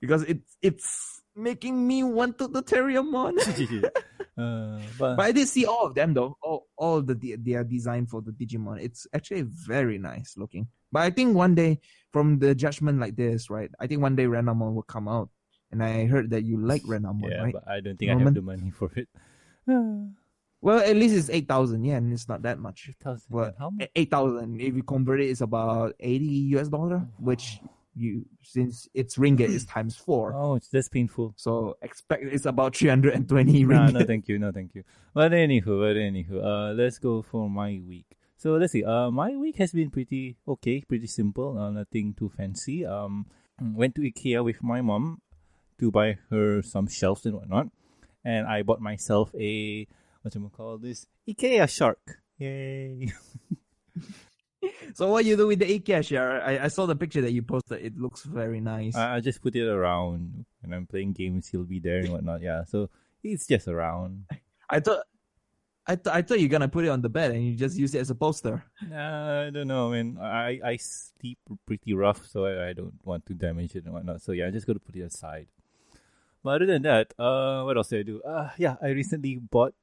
because 0.00 0.22
it's 0.24 0.56
it's 0.62 1.22
making 1.36 1.86
me 1.86 2.02
want 2.02 2.38
to 2.38 2.48
the 2.48 2.62
Terriermon. 2.62 3.38
uh, 4.38 4.80
but, 4.98 5.16
But 5.16 5.20
I 5.20 5.32
did 5.32 5.48
see 5.48 5.66
all 5.66 5.86
of 5.86 5.94
them 5.94 6.14
though. 6.14 6.36
All 6.42 6.66
all 6.76 7.02
the 7.02 7.14
they 7.14 7.54
are 7.54 7.64
designed 7.64 8.10
for 8.10 8.22
the 8.22 8.32
Digimon. 8.32 8.82
It's 8.82 9.06
actually 9.14 9.42
very 9.42 9.98
nice 9.98 10.34
looking. 10.36 10.68
But 10.92 11.02
I 11.02 11.10
think 11.10 11.36
one 11.36 11.54
day, 11.54 11.80
from 12.12 12.38
the 12.38 12.54
judgment 12.54 12.98
like 12.98 13.16
this, 13.16 13.48
right? 13.50 13.70
I 13.78 13.86
think 13.86 14.02
one 14.02 14.16
day 14.16 14.24
Renamon 14.24 14.74
will 14.74 14.82
come 14.82 15.08
out. 15.08 15.30
And 15.72 15.84
I 15.84 16.06
heard 16.06 16.30
that 16.30 16.42
you 16.42 16.58
like 16.58 16.82
Renamon, 16.82 17.30
yeah, 17.30 17.42
right? 17.42 17.52
but 17.52 17.68
I 17.68 17.78
don't 17.78 17.96
think 17.96 18.10
I 18.10 18.18
have 18.18 18.34
the 18.34 18.42
money 18.42 18.70
for 18.70 18.90
it. 18.96 19.08
Well, 20.62 20.80
at 20.80 20.94
least 20.94 21.16
it's 21.16 21.30
eight 21.30 21.48
thousand 21.48 21.84
yen. 21.84 22.12
It's 22.12 22.28
not 22.28 22.42
that 22.42 22.58
much. 22.58 22.90
Thousand. 23.02 23.24
What? 23.30 23.54
How 23.58 23.70
much? 23.70 23.88
Eight 23.96 24.10
thousand. 24.10 24.60
If 24.60 24.76
you 24.76 24.82
convert 24.82 25.22
it, 25.22 25.30
it's 25.30 25.40
about 25.40 25.94
eighty 26.00 26.52
US 26.56 26.68
dollar, 26.68 27.08
which 27.18 27.60
you 28.00 28.26
since 28.42 28.88
it's 28.94 29.16
ringgit 29.16 29.48
is 29.48 29.64
times 29.76 29.96
four. 29.96 30.34
Oh, 30.34 30.54
it's 30.54 30.68
this 30.68 30.88
painful. 30.88 31.34
So 31.36 31.76
expect 31.82 32.24
it's 32.24 32.46
about 32.46 32.76
three 32.76 32.88
hundred 32.88 33.14
and 33.14 33.28
twenty 33.28 33.64
no, 33.64 33.74
ringgit. 33.74 33.92
no, 33.92 33.98
no, 34.00 34.06
thank 34.06 34.28
you, 34.28 34.38
no, 34.38 34.52
thank 34.52 34.74
you. 34.74 34.84
But 35.14 35.32
anywho, 35.32 35.64
but 35.66 35.96
anywho, 35.96 36.44
uh, 36.44 36.72
let's 36.74 36.98
go 36.98 37.22
for 37.22 37.48
my 37.48 37.80
week. 37.86 38.16
So 38.36 38.54
let's 38.54 38.72
see. 38.72 38.84
Uh, 38.84 39.10
my 39.10 39.36
week 39.36 39.56
has 39.56 39.72
been 39.72 39.90
pretty 39.90 40.36
okay, 40.48 40.80
pretty 40.80 41.06
simple. 41.06 41.58
Uh, 41.58 41.70
nothing 41.70 42.14
too 42.14 42.32
fancy. 42.34 42.86
Um, 42.86 43.26
went 43.60 43.94
to 43.96 44.00
IKEA 44.00 44.42
with 44.42 44.62
my 44.62 44.80
mom 44.80 45.20
to 45.78 45.90
buy 45.90 46.18
her 46.30 46.62
some 46.62 46.88
shelves 46.88 47.26
and 47.26 47.34
whatnot, 47.34 47.68
and 48.24 48.46
I 48.46 48.62
bought 48.62 48.80
myself 48.80 49.34
a 49.34 49.86
what 50.22 50.32
do 50.32 50.40
you 50.40 50.50
call 50.54 50.78
this 50.78 51.06
IKEA 51.28 51.68
shark. 51.68 52.22
Yay! 52.38 53.12
So 54.94 55.08
what 55.08 55.24
you 55.24 55.36
do 55.36 55.46
with 55.46 55.58
the 55.60 56.02
share? 56.02 56.42
I, 56.42 56.64
I 56.64 56.68
saw 56.68 56.86
the 56.86 56.96
picture 56.96 57.20
that 57.22 57.32
you 57.32 57.42
posted. 57.42 57.84
It 57.84 57.98
looks 57.98 58.22
very 58.22 58.60
nice. 58.60 58.96
I, 58.96 59.16
I 59.16 59.20
just 59.20 59.40
put 59.40 59.56
it 59.56 59.66
around 59.66 60.44
when 60.60 60.74
I'm 60.74 60.86
playing 60.86 61.12
games. 61.12 61.48
He'll 61.48 61.64
be 61.64 61.80
there 61.80 62.00
and 62.00 62.10
whatnot. 62.10 62.42
Yeah, 62.42 62.64
so 62.64 62.90
it's 63.22 63.46
just 63.46 63.68
around. 63.68 64.26
I 64.68 64.80
thought, 64.80 65.04
I 65.86 65.96
thought, 65.96 66.14
I 66.14 66.22
thought 66.22 66.40
you're 66.40 66.48
gonna 66.48 66.68
put 66.68 66.84
it 66.84 66.88
on 66.88 67.02
the 67.02 67.08
bed 67.08 67.32
and 67.32 67.44
you 67.44 67.56
just 67.56 67.78
use 67.78 67.94
it 67.94 68.00
as 68.00 68.10
a 68.10 68.14
poster. 68.14 68.64
Nah, 68.86 69.46
I 69.46 69.50
don't 69.50 69.68
know, 69.68 69.90
man. 69.90 70.18
I 70.20 70.60
I 70.64 70.76
sleep 70.76 71.38
pretty 71.66 71.94
rough, 71.94 72.26
so 72.26 72.44
I, 72.44 72.70
I 72.70 72.72
don't 72.72 72.94
want 73.04 73.26
to 73.26 73.34
damage 73.34 73.74
it 73.74 73.84
and 73.84 73.94
whatnot. 73.94 74.22
So 74.22 74.32
yeah, 74.32 74.46
I 74.46 74.50
just 74.50 74.66
to 74.66 74.74
put 74.74 74.96
it 74.96 75.02
aside. 75.02 75.46
But 76.42 76.62
other 76.62 76.66
than 76.66 76.82
that, 76.82 77.12
uh, 77.18 77.62
what 77.64 77.76
else 77.76 77.88
did 77.88 78.00
I 78.00 78.02
do? 78.02 78.22
Uh, 78.22 78.50
yeah, 78.56 78.76
I 78.80 78.88
recently 78.88 79.36
bought 79.36 79.74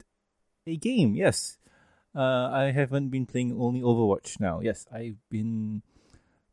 a 0.66 0.76
game. 0.76 1.14
Yes, 1.14 1.58
uh, 2.18 2.50
I 2.52 2.72
haven't 2.72 3.10
been 3.10 3.26
playing 3.26 3.54
only 3.54 3.82
Overwatch 3.82 4.40
now. 4.40 4.60
Yes, 4.60 4.86
I've 4.92 5.22
been. 5.30 5.84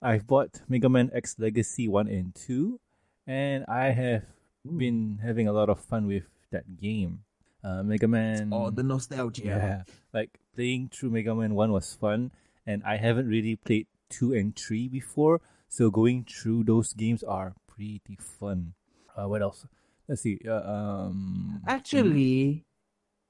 I've 0.03 0.27
bought 0.27 0.61
Mega 0.69 0.91
Man 0.91 1.11
X 1.15 1.37
Legacy 1.39 1.89
One 1.89 2.07
and 2.07 2.35
Two, 2.35 2.79
and 3.27 3.65
I 3.67 3.97
have 3.97 4.25
been 4.65 5.21
having 5.25 5.49
a 5.49 5.53
lot 5.53 5.71
of 5.71 5.81
fun 5.81 6.07
with 6.07 6.29
that 6.53 6.77
game. 6.77 7.25
Uh, 7.65 7.83
Mega 7.83 8.07
Man. 8.07 8.51
Oh, 8.53 8.69
the 8.69 8.83
nostalgia. 8.83 9.45
Yeah, 9.45 9.83
like 10.13 10.39
playing 10.55 10.91
through 10.93 11.11
Mega 11.11 11.35
Man 11.35 11.55
1 11.55 11.73
was 11.73 11.95
fun, 11.95 12.31
and 12.67 12.83
I 12.85 12.97
haven't 12.97 13.27
really 13.27 13.57
played 13.57 13.87
2 14.11 14.35
and 14.35 14.55
3 14.55 14.89
before, 14.89 15.41
so 15.69 15.91
going 15.91 16.27
through 16.29 16.65
those 16.65 16.93
games 16.93 17.23
are 17.23 17.55
pretty 17.67 18.19
fun. 18.21 18.75
Uh, 19.17 19.29
what 19.29 19.41
else? 19.41 19.67
Let's 20.07 20.21
see. 20.21 20.39
Uh, 20.47 20.61
um, 20.61 21.63
Actually, 21.67 22.67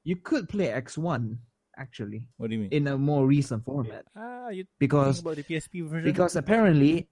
you 0.02 0.16
could 0.16 0.48
play 0.48 0.66
X1 0.66 1.38
actually 1.76 2.26
what 2.36 2.50
do 2.50 2.56
you 2.56 2.62
mean? 2.62 2.72
in 2.72 2.86
a 2.88 2.96
more 2.98 3.26
recent 3.26 3.64
format 3.64 4.04
ah, 4.16 4.48
you 4.48 4.64
because 4.78 5.20
about 5.20 5.36
the 5.36 5.42
PSP 5.42 5.86
version? 5.88 6.04
because 6.04 6.36
apparently, 6.36 7.08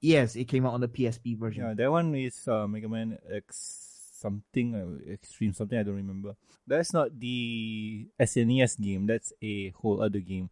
yes, 0.00 0.36
it 0.36 0.46
came 0.48 0.66
out 0.66 0.74
on 0.74 0.80
the 0.80 0.88
PSP 0.88 1.38
version. 1.38 1.64
yeah, 1.64 1.74
that 1.74 1.90
one 1.90 2.14
is 2.14 2.46
uh, 2.48 2.66
Mega 2.66 2.88
Man 2.88 3.18
X 3.30 3.88
something, 4.22 4.74
uh, 4.74 5.10
Extreme 5.10 5.52
something, 5.52 5.78
I 5.78 5.82
don't 5.82 5.96
remember. 5.98 6.36
That's 6.66 6.92
not 6.94 7.18
the 7.18 8.06
SNES 8.20 8.80
game, 8.80 9.06
that's 9.06 9.32
a 9.42 9.70
whole 9.70 10.00
other 10.00 10.20
game. 10.20 10.50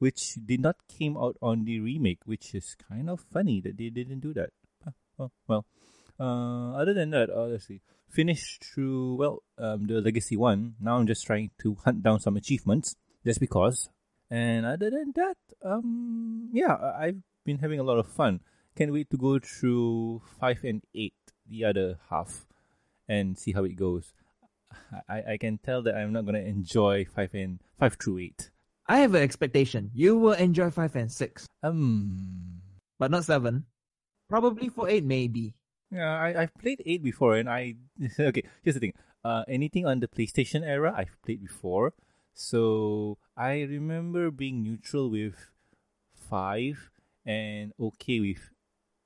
Which 0.00 0.40
did 0.40 0.60
not 0.60 0.76
came 0.88 1.18
out 1.18 1.36
on 1.42 1.66
the 1.68 1.78
remake, 1.80 2.20
which 2.24 2.54
is 2.54 2.74
kind 2.88 3.10
of 3.10 3.20
funny 3.20 3.60
that 3.60 3.76
they 3.76 3.90
didn't 3.90 4.20
do 4.20 4.32
that. 4.32 4.48
Huh, 4.82 4.96
Oh, 5.20 5.30
well, 5.46 5.66
uh, 6.18 6.72
other 6.80 6.94
than 6.94 7.10
that, 7.10 7.28
uh, 7.28 7.44
let's 7.44 7.66
see. 7.68 7.82
Finished 8.10 8.64
through, 8.64 9.14
well, 9.14 9.42
um, 9.58 9.86
the 9.86 10.00
Legacy 10.00 10.36
1. 10.36 10.74
Now 10.80 10.96
I'm 10.96 11.06
just 11.06 11.24
trying 11.24 11.50
to 11.62 11.76
hunt 11.84 12.02
down 12.02 12.20
some 12.20 12.36
achievements, 12.36 12.96
just 13.24 13.40
because. 13.40 13.88
And 14.30 14.66
other 14.66 14.90
than 14.90 15.12
that, 15.14 15.36
um, 15.64 16.50
yeah, 16.52 16.76
I've 16.98 17.22
been 17.44 17.58
having 17.58 17.78
a 17.80 17.84
lot 17.84 17.98
of 17.98 18.08
fun. 18.08 18.40
Can't 18.76 18.92
wait 18.92 19.10
to 19.10 19.16
go 19.16 19.38
through 19.38 20.22
5 20.40 20.58
and 20.64 20.82
8, 20.94 21.14
the 21.48 21.64
other 21.64 21.98
half, 22.10 22.46
and 23.08 23.38
see 23.38 23.52
how 23.52 23.64
it 23.64 23.76
goes. 23.76 24.12
I, 25.08 25.32
I 25.32 25.36
can 25.38 25.58
tell 25.58 25.82
that 25.82 25.94
I'm 25.96 26.12
not 26.12 26.24
going 26.24 26.34
to 26.34 26.46
enjoy 26.46 27.06
5 27.14 27.30
and 27.34 27.60
5 27.78 27.96
through 28.00 28.18
8. 28.18 28.50
I 28.90 28.98
have 28.98 29.14
an 29.14 29.22
expectation. 29.22 29.92
You 29.94 30.18
will 30.18 30.32
enjoy 30.32 30.70
five 30.70 30.96
and 30.96 31.12
six, 31.12 31.46
Um, 31.62 32.60
but 32.98 33.12
not 33.12 33.22
seven. 33.22 33.66
Probably 34.28 34.68
for 34.68 34.88
eight, 34.88 35.04
maybe. 35.04 35.54
Yeah, 35.90 36.14
I 36.14 36.42
I've 36.42 36.54
played 36.54 36.82
eight 36.86 37.02
before, 37.02 37.36
and 37.36 37.48
I 37.48 37.76
okay. 38.18 38.42
Here's 38.62 38.74
the 38.74 38.80
thing. 38.80 38.94
Uh, 39.24 39.44
anything 39.46 39.84
on 39.84 40.00
the 40.00 40.08
PlayStation 40.08 40.64
era, 40.64 40.94
I've 40.96 41.20
played 41.22 41.42
before, 41.42 41.92
so 42.32 43.18
I 43.36 43.62
remember 43.68 44.30
being 44.30 44.62
neutral 44.62 45.10
with 45.10 45.36
five 46.14 46.90
and 47.26 47.72
okay 47.78 48.20
with 48.20 48.50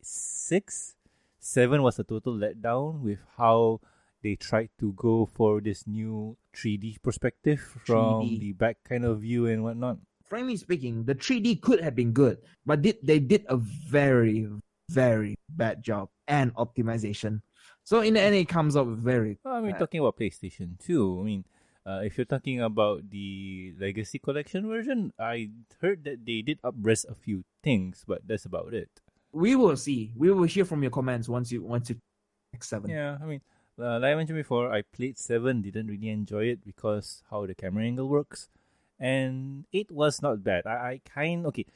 six. 0.02 0.94
Seven 1.40 1.82
was 1.82 1.98
a 1.98 2.04
total 2.04 2.36
letdown 2.36 3.00
with 3.00 3.20
how 3.36 3.80
they 4.24 4.34
tried 4.34 4.70
to 4.80 4.92
go 4.96 5.28
for 5.28 5.60
this 5.60 5.86
new 5.86 6.36
3D 6.56 7.02
perspective 7.02 7.60
from 7.84 8.24
3D. 8.24 8.40
the 8.40 8.52
back 8.52 8.78
kind 8.88 9.04
of 9.04 9.20
view 9.20 9.46
and 9.46 9.62
whatnot. 9.62 9.98
Frankly 10.24 10.56
speaking, 10.56 11.04
the 11.04 11.14
3D 11.14 11.60
could 11.60 11.80
have 11.84 11.94
been 11.94 12.12
good, 12.12 12.38
but 12.64 12.80
did 12.80 12.96
they 13.04 13.20
did 13.20 13.44
a 13.48 13.56
very, 13.58 14.48
very 14.88 15.36
bad 15.48 15.82
job 15.82 16.08
and 16.26 16.54
optimization. 16.54 17.42
So 17.84 18.00
in 18.00 18.14
the 18.14 18.20
end, 18.20 18.34
it 18.34 18.48
comes 18.48 18.76
up 18.76 18.86
very. 18.86 19.38
Well, 19.44 19.54
I 19.54 19.60
mean, 19.60 19.72
bad. 19.72 19.80
talking 19.80 20.00
about 20.00 20.16
PlayStation 20.16 20.78
2, 20.80 21.20
I 21.20 21.22
mean, 21.24 21.44
uh, 21.86 22.00
if 22.02 22.16
you're 22.16 22.24
talking 22.24 22.60
about 22.60 23.10
the 23.10 23.74
Legacy 23.78 24.18
Collection 24.18 24.68
version, 24.68 25.12
I 25.18 25.50
heard 25.80 26.04
that 26.04 26.24
they 26.24 26.40
did 26.40 26.60
upres 26.62 27.08
a 27.08 27.14
few 27.14 27.44
things, 27.62 28.04
but 28.06 28.26
that's 28.26 28.46
about 28.46 28.72
it. 28.72 28.88
We 29.32 29.54
will 29.56 29.76
see. 29.76 30.12
We 30.16 30.30
will 30.30 30.44
hear 30.44 30.64
from 30.64 30.82
your 30.82 30.90
comments 30.90 31.28
once 31.28 31.52
you 31.52 31.62
once 31.62 31.90
you 31.90 31.96
X 32.54 32.68
seven. 32.68 32.88
Yeah, 32.88 33.18
I 33.20 33.26
mean, 33.26 33.40
uh, 33.78 33.98
like 33.98 34.12
I 34.12 34.14
mentioned 34.14 34.38
before, 34.38 34.72
I 34.72 34.82
played 34.82 35.18
7, 35.18 35.62
didn't 35.62 35.88
really 35.88 36.08
enjoy 36.08 36.44
it 36.44 36.64
because 36.64 37.22
how 37.30 37.46
the 37.46 37.54
camera 37.54 37.84
angle 37.84 38.08
works. 38.08 38.48
And 38.98 39.66
it 39.72 39.90
was 39.90 40.22
not 40.22 40.44
bad. 40.44 40.66
I, 40.66 40.70
I 40.70 41.00
kind, 41.04 41.44
okay, 41.46 41.66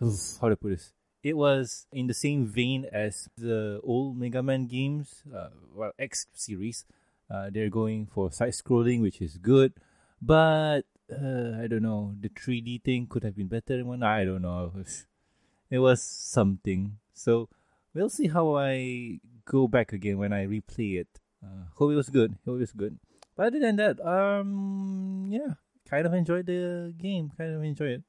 how 0.00 0.48
to 0.48 0.56
put 0.56 0.70
this? 0.70 0.92
It 1.22 1.36
was 1.36 1.86
in 1.92 2.06
the 2.06 2.14
same 2.14 2.46
vein 2.46 2.86
as 2.92 3.28
the 3.36 3.80
old 3.82 4.16
Mega 4.16 4.42
Man 4.42 4.66
games, 4.66 5.24
uh, 5.34 5.50
well, 5.74 5.92
X 5.98 6.26
series. 6.32 6.84
Uh, 7.30 7.50
they're 7.52 7.68
going 7.68 8.06
for 8.06 8.30
side 8.32 8.52
scrolling, 8.52 9.02
which 9.02 9.20
is 9.20 9.36
good, 9.36 9.74
but 10.22 10.82
uh, 11.12 11.60
I 11.60 11.66
don't 11.66 11.82
know. 11.82 12.14
The 12.18 12.28
3D 12.28 12.82
thing 12.82 13.06
could 13.06 13.24
have 13.24 13.36
been 13.36 13.48
better. 13.48 13.84
One, 13.84 14.02
I 14.02 14.24
don't 14.24 14.42
know. 14.42 14.72
It 14.74 14.78
was, 14.78 15.06
it 15.70 15.78
was 15.78 16.02
something. 16.02 16.96
So 17.12 17.48
we'll 17.92 18.08
see 18.08 18.28
how 18.28 18.56
I 18.56 19.20
go 19.44 19.66
back 19.66 19.92
again 19.92 20.18
when 20.18 20.32
I 20.32 20.46
replay 20.46 21.00
it. 21.00 21.08
Uh, 21.44 21.66
hope 21.74 21.92
it 21.92 21.96
was 21.96 22.08
good. 22.08 22.36
Hope 22.46 22.56
it 22.56 22.60
was 22.60 22.72
good. 22.72 22.98
But 23.36 23.48
other 23.48 23.60
than 23.60 23.76
that, 23.76 24.00
um, 24.06 25.28
yeah, 25.30 25.54
kind 25.88 26.06
of 26.06 26.14
enjoyed 26.14 26.46
the 26.46 26.94
game. 26.96 27.30
Kind 27.36 27.54
of 27.54 27.62
enjoyed 27.62 27.90
it. 27.90 28.02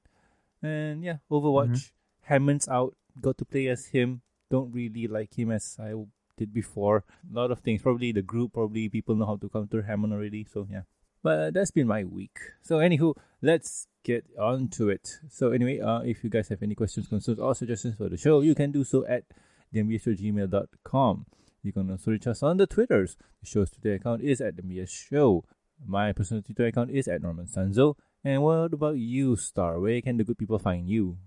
And 0.62 1.04
yeah, 1.04 1.18
Overwatch. 1.30 1.92
Hammond's 2.30 2.70
out. 2.70 2.96
Got 3.22 3.38
to 3.40 3.46
play 3.46 3.68
as 3.68 3.88
him. 3.88 4.22
Don't 4.50 4.72
really 4.72 5.08
like 5.08 5.38
him 5.38 5.52
as 5.52 5.78
I 5.80 5.94
did 6.38 6.54
before. 6.54 7.04
A 7.30 7.36
lot 7.36 7.52
of 7.52 7.60
things. 7.60 7.82
Probably 7.82 8.12
the 8.12 8.22
group. 8.22 8.54
Probably 8.54 8.90
people 8.90 9.16
know 9.16 9.26
how 9.26 9.38
to 9.38 9.50
counter 9.50 9.84
Hammond 9.84 10.14
already. 10.14 10.46
So 10.46 10.68
yeah. 10.70 10.84
But 11.22 11.54
that's 11.54 11.72
been 11.72 11.88
my 11.88 12.04
week. 12.06 12.40
So 12.62 12.78
anywho, 12.78 13.16
let's 13.42 13.88
get 14.04 14.26
on 14.40 14.70
to 14.70 14.90
it. 14.90 15.20
So 15.30 15.52
anyway, 15.52 15.80
uh, 15.82 16.00
if 16.00 16.24
you 16.24 16.30
guys 16.30 16.48
have 16.48 16.64
any 16.64 16.76
questions, 16.76 17.08
concerns, 17.08 17.40
or 17.40 17.54
suggestions 17.54 17.96
for 17.96 18.08
the 18.08 18.18
show, 18.18 18.40
you 18.42 18.56
can 18.56 18.72
do 18.72 18.84
so 18.84 19.06
at 19.06 19.26
thembsshow@gmail.com. 19.74 21.26
You 21.62 21.74
can 21.74 21.92
also 21.92 22.12
reach 22.12 22.28
us 22.28 22.42
on 22.42 22.56
the 22.56 22.68
Twitters. 22.68 23.18
The 23.42 23.48
show's 23.48 23.70
Twitter 23.70 23.96
account 23.96 24.22
is 24.22 24.40
at 24.40 24.56
the 24.56 24.86
Show. 24.86 25.44
My 25.86 26.14
personal 26.14 26.42
Twitter 26.42 26.68
account 26.68 26.92
is 26.92 27.08
at 27.08 27.22
Norman 27.22 27.48
Sanzo. 27.48 27.96
And 28.24 28.42
what 28.42 28.74
about 28.74 28.98
you, 28.98 29.36
Star? 29.36 29.80
Where 29.80 30.02
can 30.02 30.18
the 30.18 30.24
good 30.24 30.38
people 30.38 30.60
find 30.60 30.90
you? 30.90 31.18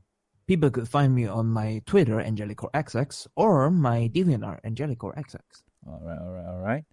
People 0.46 0.70
could 0.70 0.88
find 0.88 1.14
me 1.14 1.26
on 1.26 1.46
my 1.46 1.82
Twitter, 1.86 2.16
AngelicoreXX, 2.16 3.28
or 3.36 3.70
my 3.70 4.10
DeviantArt, 4.12 4.62
AngelicoreXX. 4.64 5.62
Alright, 5.88 6.18
alright, 6.18 6.46
alright. 6.46 6.84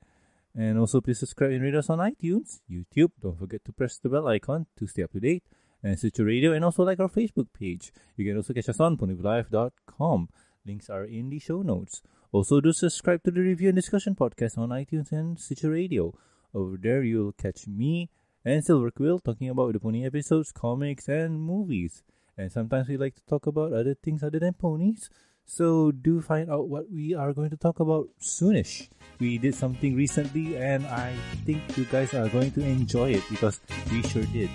And 0.56 0.78
also 0.78 1.02
please 1.02 1.20
subscribe 1.20 1.52
and 1.52 1.62
rate 1.62 1.76
us 1.76 1.90
on 1.90 2.00
iTunes, 2.00 2.60
YouTube. 2.70 3.12
Don't 3.22 3.38
forget 3.38 3.64
to 3.66 3.72
press 3.72 3.98
the 3.98 4.10
bell 4.10 4.28
icon 4.28 4.66
to 4.78 4.88
stay 4.88 5.04
up 5.04 5.12
to 5.14 5.20
date. 5.20 5.44
And 5.82 5.98
Stitcher 5.98 6.26
Radio 6.26 6.54
and 6.54 6.66
also 6.66 6.84
like 6.84 7.00
our 7.00 7.08
Facebook 7.08 7.48
page. 7.58 7.92
You 8.18 8.26
can 8.26 8.38
also 8.38 8.54
catch 8.54 8.70
us 8.70 8.80
on 8.80 8.98
ponyvillelive.com. 8.98 10.30
Links 10.66 10.90
are 10.90 11.06
in 11.06 11.30
the 11.30 11.40
show 11.40 11.62
notes. 11.62 12.02
Also 12.32 12.62
do 12.62 12.74
subscribe 12.74 13.24
to 13.24 13.32
the 13.32 13.42
review 13.42 13.70
and 13.70 13.76
discussion 13.76 14.16
podcast 14.16 14.58
on 14.58 14.70
iTunes 14.70 15.12
and 15.12 15.40
Stitcher 15.40 15.72
Radio. 15.72 16.14
Over 16.54 16.78
there 16.78 17.04
you'll 17.04 17.32
catch 17.32 17.68
me 17.68 18.10
and 18.46 18.64
Silver 18.64 18.92
Quill 18.92 19.20
talking 19.20 19.50
about 19.50 19.74
the 19.74 19.80
pony 19.80 20.06
episodes, 20.06 20.52
comics, 20.52 21.08
and 21.08 21.42
movies. 21.42 22.04
And 22.40 22.50
sometimes 22.50 22.88
we 22.88 22.96
like 22.96 23.16
to 23.16 23.26
talk 23.28 23.48
about 23.48 23.74
other 23.74 23.96
things 23.96 24.24
other 24.24 24.40
than 24.40 24.54
ponies. 24.54 25.10
So 25.46 25.92
do 25.92 26.22
find 26.22 26.50
out 26.50 26.70
what 26.70 26.90
we 26.90 27.14
are 27.14 27.34
going 27.34 27.50
to 27.50 27.58
talk 27.58 27.82
about 27.82 28.08
soonish. 28.22 28.88
We 29.20 29.38
did 29.38 29.56
something 29.56 29.94
recently 29.94 30.56
and 30.56 30.88
I 30.88 31.14
think 31.44 31.60
you 31.76 31.84
guys 31.84 32.14
are 32.14 32.30
going 32.30 32.52
to 32.52 32.64
enjoy 32.64 33.12
it 33.12 33.24
because 33.30 33.60
we 33.92 34.02
sure 34.04 34.24
did. 34.32 34.50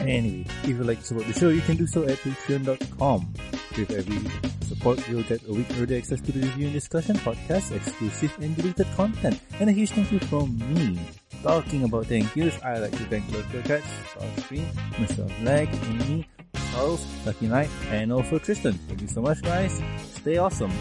Anyway, 0.00 0.44
if 0.64 0.68
you'd 0.68 0.84
like 0.84 1.00
to 1.00 1.06
support 1.06 1.26
the 1.26 1.32
show, 1.32 1.48
you 1.48 1.62
can 1.62 1.78
do 1.78 1.86
so 1.86 2.04
at 2.04 2.18
patreon.com. 2.18 3.32
With 3.78 3.90
every 3.92 4.20
support, 4.66 5.00
you'll 5.08 5.22
get 5.22 5.40
a 5.48 5.52
week 5.52 5.68
early 5.78 5.96
access 5.96 6.20
to 6.20 6.32
the 6.32 6.40
review 6.40 6.66
and 6.66 6.74
discussion 6.74 7.16
podcast, 7.16 7.72
exclusive 7.72 8.36
and 8.42 8.54
deleted 8.56 8.88
content, 8.94 9.40
and 9.58 9.70
a 9.70 9.72
huge 9.72 9.92
thank 9.92 10.12
you 10.12 10.18
from 10.20 10.58
me. 10.74 10.98
Talking 11.42 11.84
about 11.84 12.06
thank 12.06 12.34
yous, 12.36 12.60
I 12.62 12.78
like 12.78 12.92
to 12.92 13.04
thank 13.08 13.30
Local 13.32 13.62
Cats, 13.62 13.86
Starstream, 14.12 14.66
Mr. 14.98 15.24
Lag, 15.44 15.68
Amy, 15.86 16.26
Charles, 16.72 17.04
Lucky 17.26 17.46
Knight, 17.46 17.68
and 17.90 18.12
also 18.12 18.38
Tristan. 18.38 18.74
Thank 18.88 19.02
you 19.02 19.08
so 19.08 19.20
much, 19.22 19.42
guys. 19.42 19.80
Stay 20.16 20.36
awesome. 20.38 20.72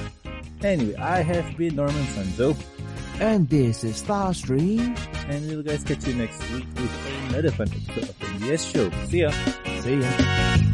Anyway, 0.62 0.96
I 0.96 1.22
have 1.22 1.56
been 1.58 1.76
Norman 1.76 2.04
Sanzo, 2.16 2.56
And 3.20 3.48
this 3.50 3.84
is 3.84 4.02
Starstream. 4.04 4.98
and 5.30 5.48
we'll 5.48 5.64
guys 5.64 5.84
catch 5.84 6.06
you 6.08 6.14
next 6.16 6.40
week 6.52 6.66
with 6.76 6.92
another 7.30 7.52
fun 7.52 7.68
episode 7.70 8.10
of 8.10 8.20
the 8.20 8.26
MBS 8.26 8.72
show. 8.72 8.90
See 9.08 9.22
ya! 9.22 9.32
See 9.82 10.00
ya. 10.00 10.69